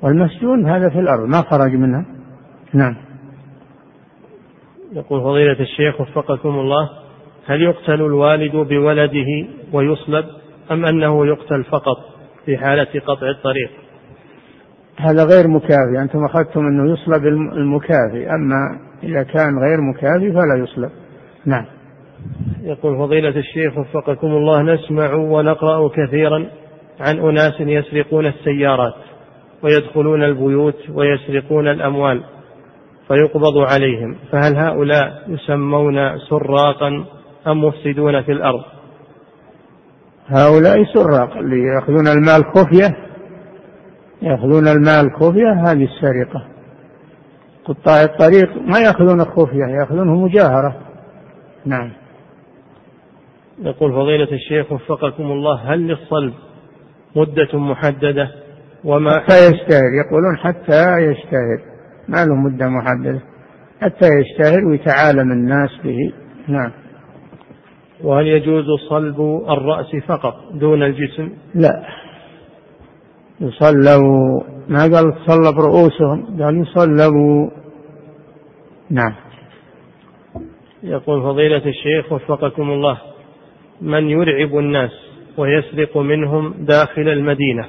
[0.01, 2.05] والمسجون هذا في الأرض ما خرج منها.
[2.73, 2.95] نعم.
[4.91, 6.89] يقول فضيلة الشيخ وفقكم الله
[7.45, 10.25] هل يقتل الوالد بولده ويصلب
[10.71, 11.97] أم أنه يقتل فقط
[12.45, 13.69] في حالة قطع الطريق؟
[14.97, 20.91] هذا غير مكافي أنتم أخذتم أنه يصلب المكافي أما إذا كان غير مكافي فلا يصلب
[21.45, 21.65] نعم.
[22.61, 26.49] يقول فضيلة الشيخ وفقكم الله نسمع ونقرأ كثيرا
[26.99, 28.93] عن أناس يسرقون السيارات
[29.63, 32.23] ويدخلون البيوت ويسرقون الأموال
[33.07, 37.05] فيقبض عليهم فهل هؤلاء يسمون سراقا
[37.47, 38.63] أم مفسدون في الأرض؟
[40.27, 42.95] هؤلاء سراق اللي يأخذون المال خفية
[44.21, 46.47] يأخذون المال خفية هذه السرقة.
[47.65, 50.75] قطاع الطريق ما يأخذون خفية يأخذونه مجاهرة.
[51.65, 52.00] نعم.
[53.59, 56.33] يقول فضيلة الشيخ وفقكم الله هل للصلب
[57.15, 58.31] مدة محددة؟
[58.83, 61.59] وما حتى يشتهر يقولون حتى يشتهر
[62.07, 63.21] ما له مدة محددة.
[63.81, 66.13] حتى يشتهر ويتعالم الناس به.
[66.47, 66.71] نعم.
[68.03, 71.85] وهل يجوز صلب الرأس فقط دون الجسم؟ لا.
[73.41, 74.41] يصلبوا.
[74.67, 77.49] ما قال تصلب رؤوسهم؟ قال يصلبوا.
[78.89, 79.15] نعم.
[80.83, 82.97] يقول فضيلة الشيخ وفقكم الله
[83.81, 84.91] من يرعب الناس
[85.37, 87.65] ويسرق منهم داخل المدينة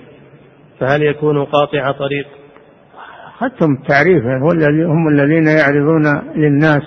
[0.80, 2.26] فهل يكون قاطع طريق؟
[3.26, 4.24] أخذتم التعريف
[4.86, 6.82] هم الذين يعرضون للناس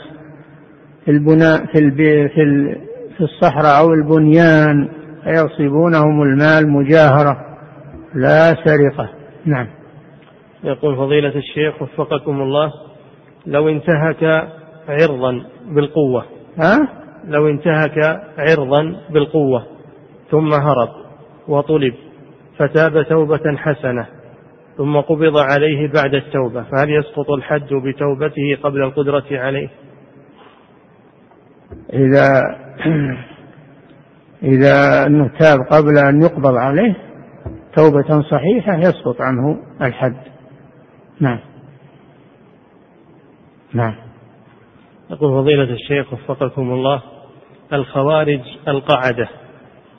[1.06, 2.76] في البناء في البي في
[3.18, 4.90] في الصحراء أو البنيان
[5.24, 7.38] فيغصبونهم المال مجاهرة
[8.16, 9.10] لا سرقة.
[9.46, 9.68] نعم.
[10.64, 12.72] يقول فضيلة الشيخ وفقكم الله
[13.46, 14.50] لو انتهك
[14.90, 16.26] عرضا بالقوة
[16.58, 19.66] ها؟ لو انتهك عرضا بالقوة
[20.32, 20.90] ثم هرب
[21.48, 21.94] وطلب
[22.58, 24.08] فتاب توبة حسنة
[24.78, 29.70] ثم قبض عليه بعد التوبة فهل يسقط الحد بتوبته قبل القدرة عليه؟
[31.94, 32.42] إذا
[34.54, 36.96] إذا أنه تاب قبل أن يقبض عليه
[37.76, 40.18] توبة صحيحة يسقط عنه الحد
[41.20, 41.40] نعم.
[43.74, 43.96] نعم.
[45.10, 47.15] يقول فضيلة الشيخ وفقكم الله
[47.74, 49.30] الخوارج القعدة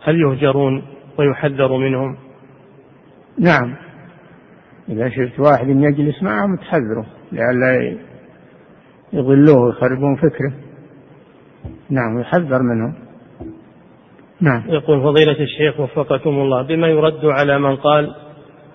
[0.02, 0.82] هل يهجرون
[1.18, 2.16] ويحذر منهم؟
[3.38, 3.76] نعم.
[4.88, 7.98] إذا شفت واحد يجلس معهم تحذره لئلا
[9.12, 10.52] يضلوه ويخربون فكره.
[11.90, 12.94] نعم يحذر منهم.
[14.40, 14.62] نعم.
[14.68, 18.14] يقول فضيلة الشيخ وفقكم الله بما يرد على من قال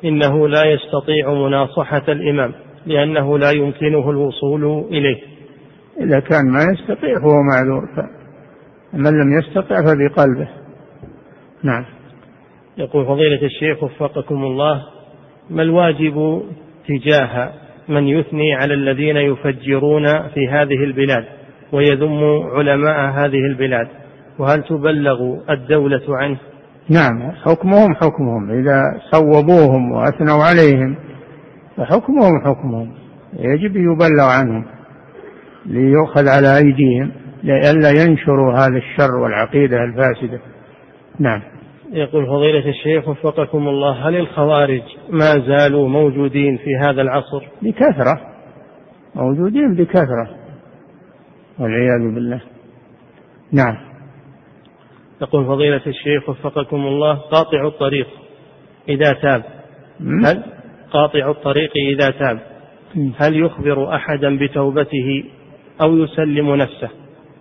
[0.05, 2.53] إنه لا يستطيع مناصحة الإمام
[2.85, 5.21] لأنه لا يمكنه الوصول إليه.
[5.99, 8.20] إذا كان ما يستطيع فهو معذور.
[8.93, 10.47] من لم يستطع فبقلبه.
[11.63, 11.85] نعم.
[12.77, 14.81] يقول فضيلة الشيخ وفقكم الله
[15.49, 16.43] ما الواجب
[16.87, 17.51] تجاه
[17.89, 21.25] من يثني على الذين يفجرون في هذه البلاد
[21.71, 22.23] ويذم
[22.53, 23.87] علماء هذه البلاد؟
[24.39, 26.37] وهل تبلغ الدولة عنه؟
[26.89, 27.31] نعم.
[27.31, 28.51] حكمهم حكمهم.
[28.51, 28.81] إذا
[29.11, 30.95] صوبوهم وأثنوا عليهم
[31.77, 32.91] فحكمهم حكمهم.
[33.33, 34.65] يجب يبلغ عنهم
[35.65, 37.11] ليؤخذ على أيديهم.
[37.43, 40.39] لئلا ينشروا هذا الشر والعقيدة الفاسدة.
[41.19, 41.41] نعم.
[41.91, 48.21] يقول فضيلة الشيخ وفقكم الله هل الخوارج ما زالوا موجودين في هذا العصر؟ بكثرة.
[49.15, 50.29] موجودين بكثرة.
[51.59, 52.41] والعياذ بالله.
[53.51, 53.77] نعم.
[55.21, 58.07] يقول فضيلة الشيخ وفقكم الله قاطع الطريق
[58.89, 59.43] إذا تاب.
[60.25, 60.43] هل
[60.91, 62.39] قاطع الطريق إذا تاب.
[63.17, 65.23] هل يخبر أحدا بتوبته
[65.83, 66.89] أو يسلم نفسه؟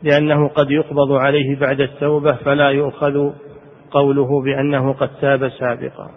[0.02, 3.30] لأنه قد يقبض عليه بعد التوبة فلا يؤخذ
[3.90, 6.10] قوله بأنه قد تاب سابقا.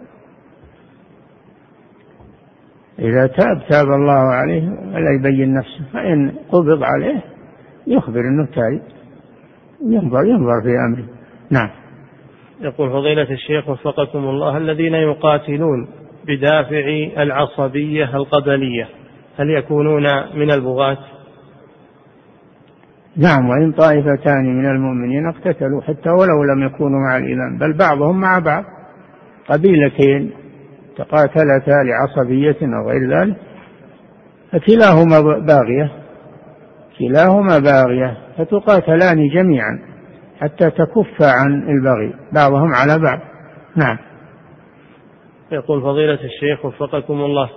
[2.98, 7.22] إذا تاب تاب الله عليه ولا يبين نفسه فإن قبض عليه
[7.86, 8.82] يخبر أنه تائب
[9.82, 11.08] ينظر ينظر في أمره.
[11.50, 11.70] نعم.
[12.60, 15.88] يقول فضيلة الشيخ وفقكم الله الذين يقاتلون
[16.26, 16.86] بدافع
[17.22, 18.88] العصبية القبلية
[19.36, 20.02] هل يكونون
[20.34, 20.98] من البغاة؟
[23.16, 28.38] نعم وإن طائفتان من المؤمنين اقتتلوا حتى ولو لم يكونوا مع الإمام بل بعضهم مع
[28.38, 28.64] بعض.
[29.48, 30.30] قبيلتين
[30.96, 33.36] تقاتلتا لعصبية أو غير ذلك
[34.52, 35.92] فكلاهما باغية
[36.98, 39.78] كلاهما باغية فتقاتلان جميعا
[40.40, 43.18] حتى تكف عن البغي بعضهم على بعض.
[43.76, 43.98] نعم.
[45.52, 47.50] يقول فضيلة الشيخ وفقكم الله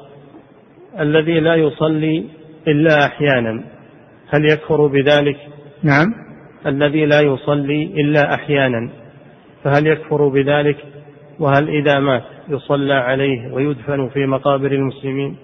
[0.99, 2.29] الذي لا يصلي
[2.67, 3.63] إلا أحيانا
[4.29, 5.37] هل يكفر بذلك؟
[5.83, 6.13] نعم.
[6.65, 8.89] الذي لا يصلي إلا أحيانا.
[9.63, 10.77] فهل يكفر بذلك؟
[11.39, 15.37] وهل إذا مات يصلى عليه ويدفن في مقابر المسلمين؟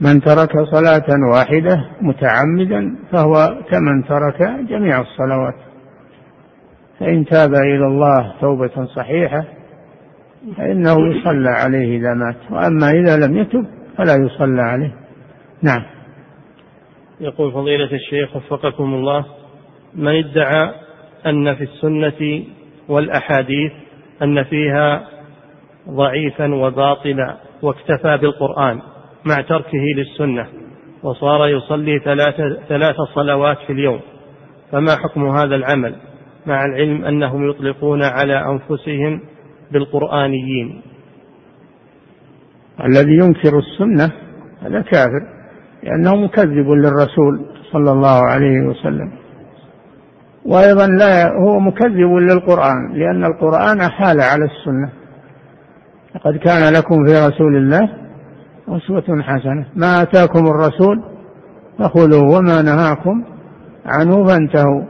[0.00, 5.54] من ترك صلاة واحدة متعمدا فهو كمن ترك جميع الصلوات.
[7.00, 9.44] فإن تاب إلى الله توبة صحيحة
[10.56, 12.36] فإنه يصلى عليه إذا مات.
[12.50, 13.66] وأما إذا لم يتب
[13.96, 14.94] فلا يصلى عليه.
[15.62, 15.93] نعم.
[17.20, 19.24] يقول فضيلة الشيخ وفقكم الله
[19.94, 20.70] من ادعى
[21.26, 22.44] أن في السنة
[22.88, 23.72] والأحاديث
[24.22, 25.08] أن فيها
[25.88, 28.80] ضعيفا وباطلا واكتفى بالقرآن
[29.24, 30.48] مع تركه للسنة
[31.02, 32.36] وصار يصلي ثلاث,
[32.68, 34.00] ثلاث صلوات في اليوم
[34.72, 35.94] فما حكم هذا العمل
[36.46, 39.20] مع العلم أنهم يطلقون على أنفسهم
[39.72, 40.82] بالقرآنيين؟
[42.84, 44.12] الذي ينكر السنة
[44.62, 45.33] هذا كافر.
[45.84, 49.10] لأنه مكذب للرسول صلى الله عليه وسلم.
[50.44, 54.88] وأيضا لا هو مكذب للقرآن لأن القرآن حال على السنة.
[56.14, 57.88] لقد كان لكم في رسول الله
[58.68, 59.66] أسوة حسنة.
[59.76, 61.02] ما آتاكم الرسول
[61.78, 63.24] فخذوه وما نهاكم
[63.86, 64.82] عنه فانتهوا.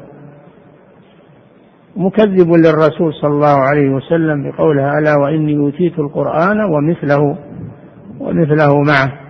[1.96, 7.36] مكذب للرسول صلى الله عليه وسلم بقولها ألا وإني أوتيت القرآن ومثله
[8.20, 9.23] ومثله معه.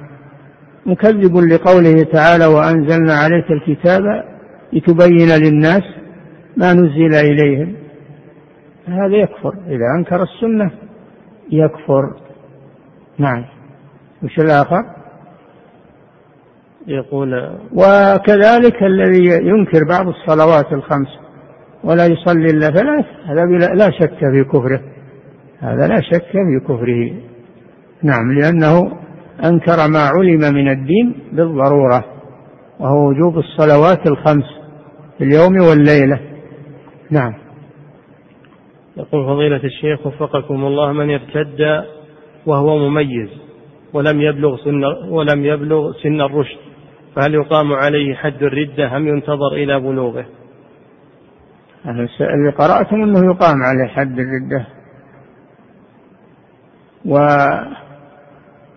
[0.86, 4.02] مكذب لقوله تعالى وأنزلنا عليك الكتاب
[4.72, 5.82] لتبين للناس
[6.56, 7.74] ما نزل إليهم.
[8.86, 9.54] هذا يكفر.
[9.66, 10.70] إذا أنكر السنة
[11.50, 12.16] يكفر.
[13.18, 13.44] نعم.
[14.22, 14.84] وش الآخر؟
[16.86, 21.08] يقول وكذلك الذي ينكر بعض الصلوات الخمس
[21.84, 24.80] ولا يصلي إلا ثلاث هذا لا شك في كفره.
[25.60, 27.12] هذا لا شك في كفره.
[28.02, 29.03] نعم لأنه
[29.44, 32.04] أنكر ما علم من الدين بالضرورة
[32.80, 34.44] وهو وجوب الصلوات الخمس
[35.18, 36.20] في اليوم والليلة.
[37.10, 37.34] نعم.
[38.96, 41.84] يقول فضيلة الشيخ وفقكم الله من ارتد
[42.46, 43.28] وهو مميز
[43.92, 46.58] ولم يبلغ سن ولم يبلغ سن الرشد
[47.16, 50.26] فهل يقام عليه حد الردة أم ينتظر إلى بلوغه؟
[52.20, 54.66] اللي قرأتم أنه يقام عليه حد الردة.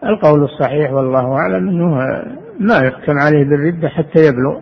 [0.04, 1.95] والقول الصحيح والله أعلم أنه
[2.60, 4.60] ما يحكم عليه بالردة حتى يبلغ.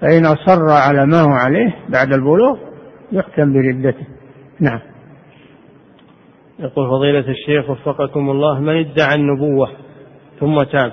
[0.00, 2.58] فإن أصر على ما هو عليه بعد البلوغ
[3.12, 4.06] يحكم بردته.
[4.60, 4.80] نعم.
[6.58, 9.68] يقول فضيلة الشيخ وفقكم الله من ادعى النبوة
[10.40, 10.92] ثم تاب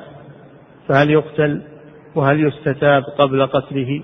[0.88, 1.61] فهل يقتل
[2.15, 4.03] وهل يستتاب قبل قتله؟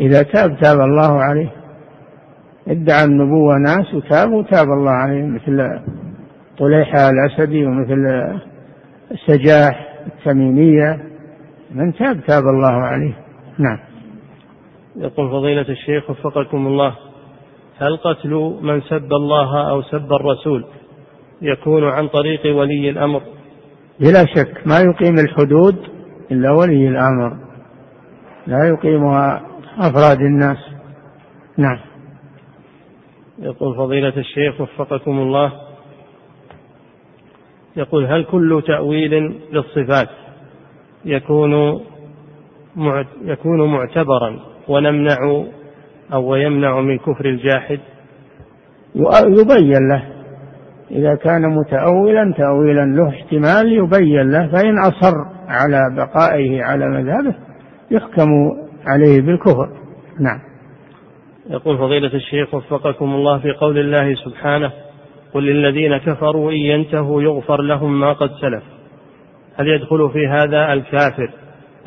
[0.00, 1.52] إذا تاب تاب الله عليه.
[2.68, 5.80] ادعى النبوة ناس وتابوا تاب الله عليهم مثل
[6.58, 8.04] طليحة الأسدي ومثل
[9.26, 11.02] سجاح التميمية
[11.70, 13.14] من تاب تاب الله عليه.
[13.58, 13.78] نعم.
[14.96, 16.94] يقول فضيلة الشيخ وفقكم الله
[17.78, 20.64] هل قتل من سب الله أو سب الرسول
[21.42, 23.22] يكون عن طريق ولي الأمر؟
[24.00, 25.76] بلا شك ما يقيم الحدود
[26.30, 27.36] إلا ولي الأمر.
[28.46, 29.42] لا يقيمها
[29.78, 30.58] أفراد الناس.
[31.58, 31.78] نعم.
[33.38, 35.52] يقول فضيلة الشيخ وفقكم الله
[37.76, 40.08] يقول هل كل تأويل للصفات
[41.04, 41.80] يكون
[43.24, 45.16] يكون معتبرا ونمنع
[46.12, 47.80] أو ويمنع من كفر الجاحد؟
[49.26, 50.02] يبين له.
[50.90, 55.14] إذا كان متأولا تأويلا له احتمال يبين له فإن أصر
[55.48, 57.34] على بقائه على مذهبه
[57.90, 58.28] يحكم
[58.86, 59.68] عليه بالكفر.
[60.20, 60.40] نعم.
[61.50, 64.72] يقول فضيلة الشيخ وفقكم الله في قول الله سبحانه
[65.34, 68.62] قل للذين كفروا إن ينتهوا يغفر لهم ما قد سلف.
[69.56, 71.30] هل يدخل في هذا الكافر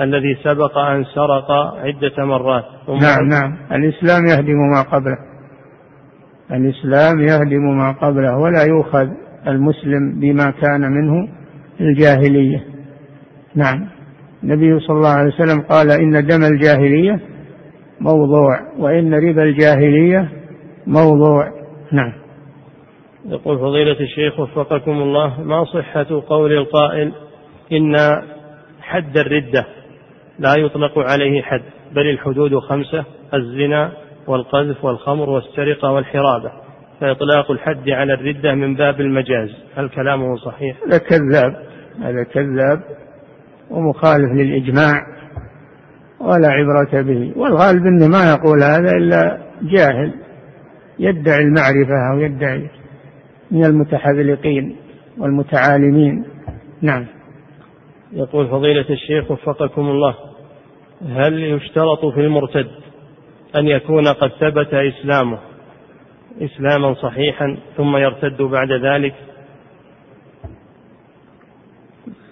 [0.01, 3.57] الذي سبق أن سرق عدة مرات؟ نعم نعم.
[3.71, 5.17] الإسلام يهدم ما قبله.
[6.51, 9.07] الإسلام يهدم ما قبله ولا يؤخذ
[9.47, 11.27] المسلم بما كان منه
[11.81, 12.63] الجاهلية.
[13.55, 13.89] نعم.
[14.43, 17.19] النبي صلى الله عليه وسلم قال إن دم الجاهلية
[18.01, 20.29] موضوع وإن ربا الجاهلية
[20.87, 21.47] موضوع.
[21.91, 22.26] نعم.
[23.27, 27.11] يقول فضيلة الشيخ وفقكم الله ما صحة قول القائل
[27.71, 27.95] إن
[28.81, 29.65] حد الردة
[30.39, 33.91] لا يطلق عليه حد بل الحدود خمسة الزنا
[34.27, 36.51] والقذف والخمر والسرقة والحرابة
[37.01, 41.63] فإطلاق الحد على الردة من باب المجاز هل كلامه صحيح؟ هذا كذاب
[42.01, 42.81] هذا كذاب
[43.71, 45.01] ومخالف للإجماع
[46.19, 50.13] ولا عبرة به والغالب أنه ما يقول هذا إلا جاهل
[50.99, 52.69] يدعي المعرفة أو يدعي
[53.51, 54.75] من المتحذلقين
[55.17, 56.23] والمتعالمين.
[56.81, 57.05] نعم.
[58.13, 60.15] يقول فضيلة الشيخ وفقكم الله
[61.05, 62.67] هل يشترط في المرتد
[63.55, 65.39] أن يكون قد ثبت إسلامه
[66.41, 69.13] إسلاما صحيحا ثم يرتد بعد ذلك؟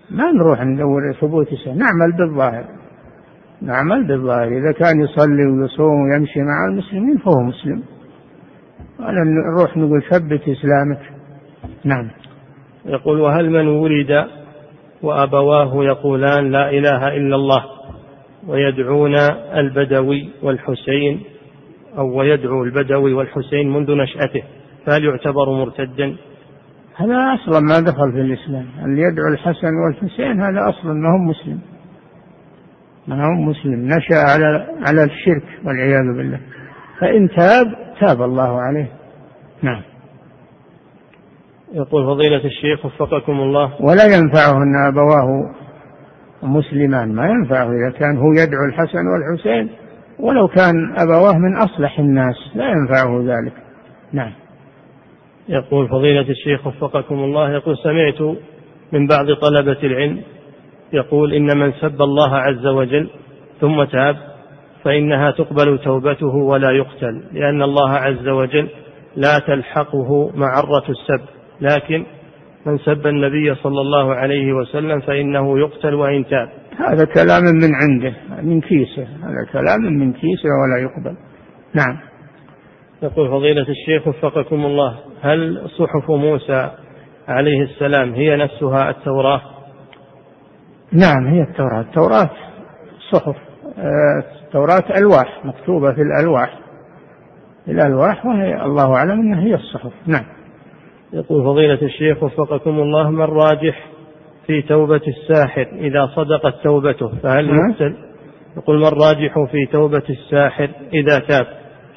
[0.10, 2.66] ما نروح ندور ثبوت نعمل بالظاهر.
[3.62, 4.48] نعمل بالظاهر.
[4.48, 7.84] إذا كان يصلي ويصوم ويمشي مع المسلمين فهو مسلم.
[9.00, 11.02] نروح نقول ثبت إسلامك.
[11.84, 12.10] نعم.
[12.86, 14.26] يقول وهل من ولد
[15.02, 17.64] وأبواه يقولان لا إله إلا الله
[18.48, 19.16] ويدعون
[19.56, 21.24] البدوي والحسين
[21.98, 24.44] أو ويدعو البدوي والحسين منذ نشأته
[24.86, 26.16] فهل يعتبر مرتدا؟
[26.96, 28.66] هذا أصلا ما دخل في الإسلام.
[28.86, 31.60] اللي يدعو الحسن والحسين هذا أصلا ما هو مسلم.
[33.08, 33.88] ما هو مسلم.
[33.88, 36.40] نشأ على على الشرك والعياذ بالله.
[37.00, 38.88] فإن تاب تاب الله عليه.
[39.62, 39.82] نعم.
[41.74, 43.82] يقول فضيلة الشيخ وفقكم الله.
[43.82, 45.56] ولا ينفعه أن أبواه
[46.44, 47.16] مسلمان.
[47.16, 49.70] ما ينفعه إذا كان هو يدعو الحسن والحسين.
[50.20, 53.54] ولو كان أبواه من أصلح الناس لا ينفعه ذلك.
[54.14, 54.32] نعم.
[55.50, 57.52] يقول فضيلة الشيخ وفقكم الله.
[57.52, 58.38] يقول سمعت
[58.92, 60.22] من بعض طلبة العلم
[60.94, 63.10] يقول إن من سب الله عز وجل
[63.62, 64.35] ثم تاب
[64.86, 68.70] فإنها تقبل توبته ولا يقتل لأن الله عز وجل
[69.16, 71.26] لا تلحقه معرة السب.
[71.62, 72.06] لكن
[72.66, 76.49] من سب النبي صلى الله عليه وسلم فإنه يقتل وإن تاب.
[76.78, 79.03] هذا كلام من عنده من كيسه.
[79.03, 81.18] هذا كلام من كيسه ولا يقبل.
[81.74, 81.98] نعم.
[83.03, 86.72] يقول فضيلة الشيخ وفقكم الله هل صحف موسى
[87.28, 89.41] عليه السلام هي نفسها التوراة؟
[90.91, 91.82] نعم هي التوراة.
[91.82, 92.30] التوراة
[93.12, 93.36] صحف.
[93.78, 96.60] التوراة ألواح مكتوبة في الألواح.
[97.66, 99.92] في الألواح وهي الله أعلم أنها هي الصحف.
[100.08, 100.26] نعم.
[101.14, 103.90] يقول فضيلة الشيخ وفقكم الله ما الراجح
[104.48, 107.70] في توبة الساحر إذا صدقت توبته؟ فهل نعم.
[107.70, 107.96] يقتل؟
[108.58, 111.48] يقول ما الراجح في توبة الساحر إذا تاب؟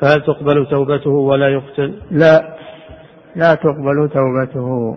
[0.00, 2.56] فهل تقبل توبته ولا يقتل؟ لا.
[3.36, 4.96] لا تقبل توبته.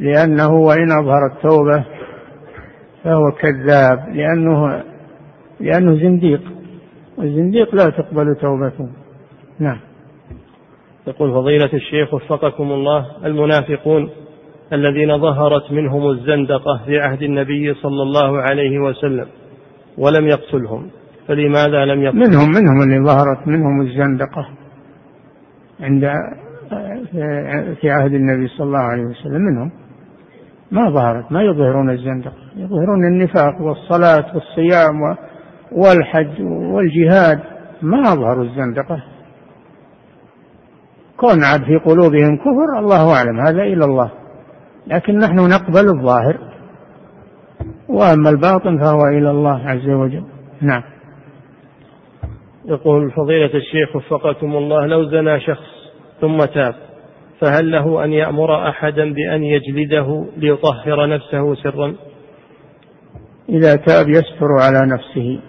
[0.00, 1.84] لأنه وإن أظهر التوبة
[3.04, 4.82] فهو كذاب لأنه
[5.64, 6.40] لأنه زنديق.
[7.18, 8.88] الزنديق لا تقبل توبته.
[9.58, 9.80] نعم.
[11.06, 14.10] يقول فضيلة الشيخ وفقكم الله المنافقون
[14.72, 19.26] الذين ظهرت منهم الزندقة في عهد النبي صلى الله عليه وسلم
[19.98, 20.90] ولم يقتلهم
[21.28, 24.48] فلماذا لم يقتل منهم منهم اللي ظهرت منهم الزندقة
[25.80, 26.12] عند
[27.80, 29.42] في عهد النبي صلى الله عليه وسلم.
[29.42, 29.70] منهم.
[30.70, 32.36] ما ظهرت ما يظهرون الزندقة.
[32.56, 35.16] يظهرون النفاق والصلاة والصيام
[35.74, 37.40] والحج والجهاد
[37.82, 39.04] ما أظهروا الزندقة.
[41.16, 44.10] كون عاد في قلوبهم كفر الله أعلم هذا إلى الله.
[44.86, 46.38] لكن نحن نقبل الظاهر.
[47.88, 50.24] وأما الباطن فهو إلى الله عز وجل.
[50.60, 50.82] نعم.
[52.64, 55.66] يقول فضيلة الشيخ وفقكم الله لو زنى شخص
[56.20, 56.74] ثم تاب
[57.40, 61.94] فهل له أن يأمر أحدا بأن يجلده ليطهر نفسه سرا؟
[63.48, 65.40] إذا تاب يستر على نفسه.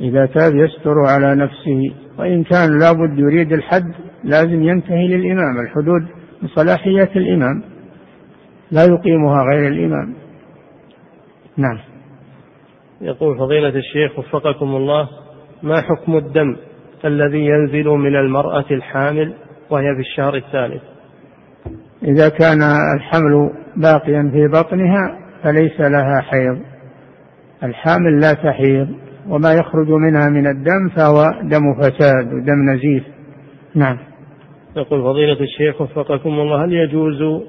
[0.00, 3.92] إذا تاب يستر على نفسه وإن كان لابد يريد الحد
[4.24, 5.60] لازم ينتهي للإمام.
[5.60, 6.02] الحدود
[6.42, 7.62] من صلاحية الإمام
[8.70, 10.14] لا يقيمها غير الإمام.
[11.56, 11.78] نعم.
[13.00, 15.08] يقول فضيلة الشيخ وفقكم الله
[15.62, 16.56] ما حكم الدم
[17.04, 19.34] الذي ينزل من المرأة الحامل
[19.70, 20.82] وهي في الشهر الثالث؟
[22.02, 22.62] إذا كان
[22.96, 26.58] الحمل باقيا في بطنها فليس لها حيض.
[27.62, 28.88] الحامل لا تحيض.
[29.28, 33.04] وما يخرج منها من الدم فهو دم فساد ودم نزيف.
[33.74, 33.98] نعم.
[34.76, 37.42] يقول فضيلة الشيخ وفقكم الله هل يجوز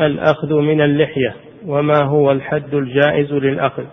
[0.00, 1.34] الأخذ من اللحية؟
[1.66, 3.84] وما هو الحد الجائز للأخذ؟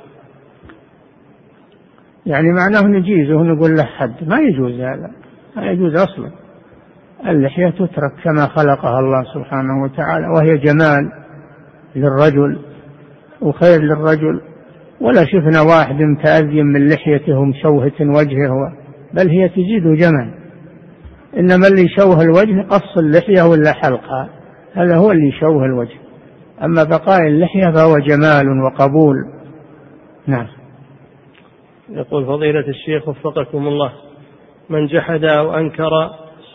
[2.26, 4.28] يعني معناه نجيزه نقول له حد.
[4.28, 5.12] ما يجوز هذا.
[5.56, 6.32] ما يجوز أصلا.
[7.28, 11.12] اللحية تترك كما خلقها الله سبحانه وتعالى وهي جمال
[11.96, 12.60] للرجل
[13.42, 14.42] وخير للرجل.
[15.02, 18.74] ولا شفنا واحد متأذي من لحيته ومشوهة وجهه
[19.14, 20.46] بل هي تزيد جمال
[21.38, 24.30] إنما اللي يشوه الوجه قص اللحية ولا حلقها
[24.74, 25.98] هذا هو اللي يشوه الوجه.
[26.64, 29.16] أما بقاء اللحية فهو جمال وقبول.
[30.28, 30.48] نعم.
[31.90, 33.92] يقول فضيلة الشيخ وفقكم الله.
[34.70, 35.92] من جحد أو أنكر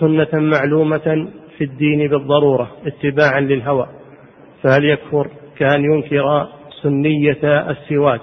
[0.00, 3.86] سنة معلومة في الدين بالضرورة اتباعا للهوى
[4.62, 6.48] فهل يكفر؟ كأن ينكر
[6.82, 8.20] سنية السواك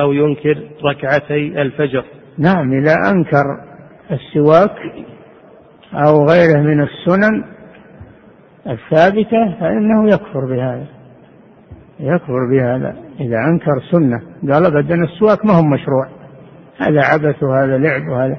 [0.00, 2.04] أو ينكر ركعتي الفجر.
[2.38, 3.44] نعم إذا أنكر
[4.10, 4.76] السواك
[5.94, 7.44] أو غيره من السنن
[8.66, 10.86] الثابتة فإنه يكفر بهذا
[12.00, 12.96] يكفر بهذا.
[13.20, 14.20] إذا أنكر سنة
[14.52, 16.08] قال أبدا السواك ما هو مشروع.
[16.78, 18.36] هذا عبث وهذا لعب وهذا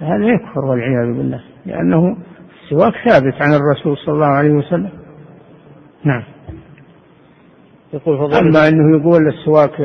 [0.00, 2.16] هذا يكفر والعياذ بالله لأنه
[2.62, 4.90] السواك ثابت عن الرسول صلى الله عليه وسلم.
[6.04, 6.22] نعم.
[7.92, 9.80] يقول فضل أما أنه يقول السواك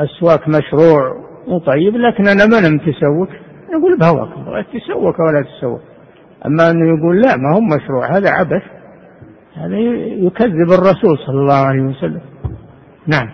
[0.00, 3.28] السواك مشروع وطيب لكن أنا ما نم تسوك.
[3.74, 5.80] نقول بهواك تسوك ولا تسوك.
[6.46, 8.62] أما أنه يقول لا ما هو مشروع هذا عبث.
[9.54, 9.78] هذا
[10.26, 12.20] يكذب الرسول صلى الله عليه وسلم.
[13.06, 13.32] نعم.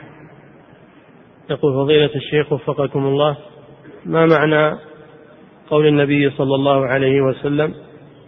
[1.50, 3.36] يقول فضيلة الشيخ وفقكم الله
[4.06, 4.78] ما معنى
[5.70, 7.74] قول النبي صلى الله عليه وسلم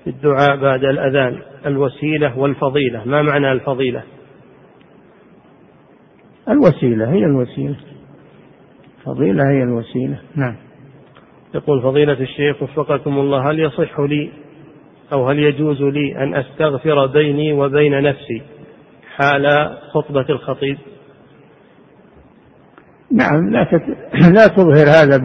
[0.05, 3.05] في الدعاء بعد الأذان؟ الوسيلة والفضيلة.
[3.05, 4.03] ما معنى الفضيلة؟
[6.49, 7.77] الوسيلة هي الوسيلة.
[9.05, 10.21] فضيلة هي الوسيلة.
[10.37, 10.57] نعم.
[11.55, 14.31] يقول فضيلة الشيخ وفقكم الله هل يصح لي
[15.13, 18.43] أو هل يجوز لي أن أستغفر بيني وبين نفسي
[19.17, 20.79] حال خطبة الخطيب؟
[23.13, 23.83] نعم لا تت...
[24.37, 25.17] لا تظهر هذا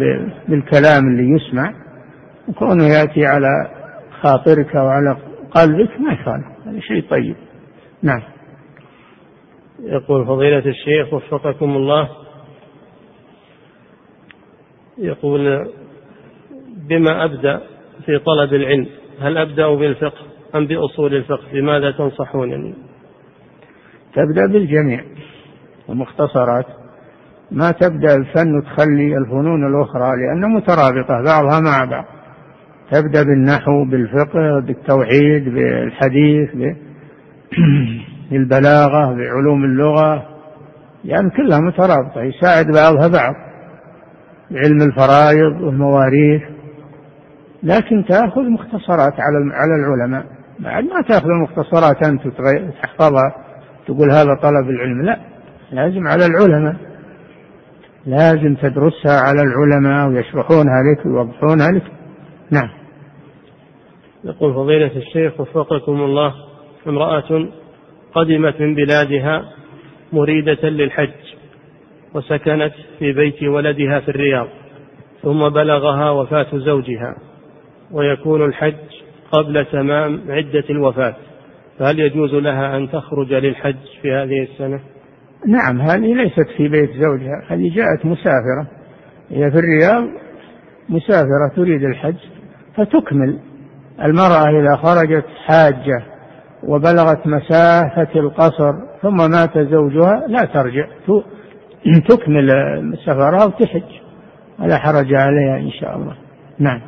[0.48, 1.74] بالكلام اللي يسمع.
[2.48, 3.48] وكونه يأتي على
[4.22, 5.18] خاطرك وعلى
[5.52, 7.36] قلبك ما يخالف هذا شيء طيب.
[8.04, 8.22] نعم.
[9.84, 12.10] يقول فضيلة الشيخ وفقكم الله.
[14.98, 15.70] يقول
[16.90, 17.62] بما أبدأ
[18.06, 18.88] في طلب العلم
[19.20, 20.22] هل أبدأ بالفقه
[20.56, 22.74] أم بأصول الفقه؟ بماذا تنصحونني؟
[24.14, 25.04] تبدأ بالجميع
[25.90, 26.66] المختصرات
[27.52, 32.06] ما تبدأ الفن وتخلي الفنون الأخرى لأنها مترابطة بعضها مع بعض.
[32.92, 36.50] تبدأ بالنحو بالفقه بالتوحيد بالحديث
[38.32, 40.26] بالبلاغة بعلوم اللغة
[41.06, 43.36] يعني كلها مترابطة يساعد بعضها بعض
[44.52, 46.42] علم الفرائض والمواريث.
[47.64, 50.26] لكن تأخذ مختصرات على على العلماء.
[50.60, 52.22] بعد ما تأخذ المختصرات أنت
[52.82, 53.36] تحفظها
[53.88, 55.02] تقول هذا طلب العلم.
[55.02, 55.20] لا
[55.72, 56.76] لازم على العلماء.
[58.06, 61.84] لازم تدرسها على العلماء ويشرحونها لك ويوضحونها لك.
[62.52, 62.70] نعم.
[64.24, 66.34] يقول فضيلة الشيخ وفقكم الله
[66.88, 67.48] امرأة
[68.16, 69.46] قدمت من بلادها
[70.14, 71.10] مريدة للحج
[72.14, 74.48] وسكنت في بيت ولدها في الرياض
[75.22, 77.16] ثم بلغها وفاة زوجها
[77.92, 78.76] ويكون الحج
[79.32, 81.16] قبل تمام عدة الوفاة
[81.80, 84.80] فهل يجوز لها أن تخرج للحج في هذه السنة؟
[85.48, 88.68] نعم هذه ليست في بيت زوجها هذه جاءت مسافرة
[89.30, 90.04] هي في الرياض
[90.90, 92.16] مسافرة تريد الحج
[92.78, 93.40] فتكمل
[94.04, 96.13] المرأة إذا خرجت حاجة
[96.68, 100.88] وبلغت مسافة القصر ثم مات زوجها لا ترجع
[102.10, 102.48] تكمل
[103.06, 104.04] سفرها وتحج.
[104.60, 106.16] ولا حرج عليها إن شاء الله.
[106.60, 106.82] نعم.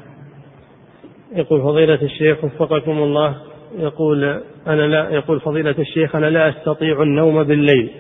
[1.36, 3.36] يقول فضيلة الشيخ وفقكم الله
[3.78, 7.92] يقول أنا لا يقول فضيلة الشيخ أنا لا أستطيع النوم بالليل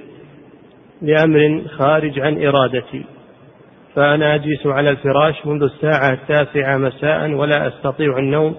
[1.01, 3.05] لأمر خارج عن إرادتي
[3.95, 8.55] فأنا أجلس على الفراش منذ الساعة التاسعة مساء ولا أستطيع النوم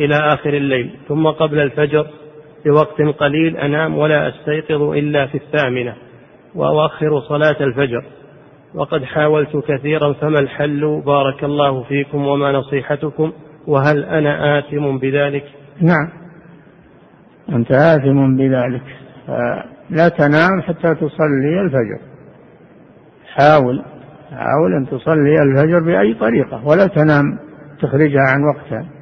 [0.00, 2.06] إلى آخر الليل ثم قبل الفجر
[2.64, 5.94] بوقت قليل أنام ولا أستيقظ إلا في الثامنة
[6.54, 8.04] وأؤخر صلاة الفجر.
[8.74, 13.32] وقد حاولت كثيرا فما الحل؟ بارك الله فيكم وما نصيحتكم؟
[13.66, 15.44] وهل أنا آثم بذلك؟
[15.80, 16.08] نعم.
[17.48, 18.82] أنت آثم بذلك.
[19.90, 22.00] لا تنام حتى تصلي الفجر.
[23.34, 23.82] حاول
[24.30, 27.24] حاول أن تصلي الفجر بأي طريقة ولا تنام
[27.82, 28.99] تخرجها عن وقتها.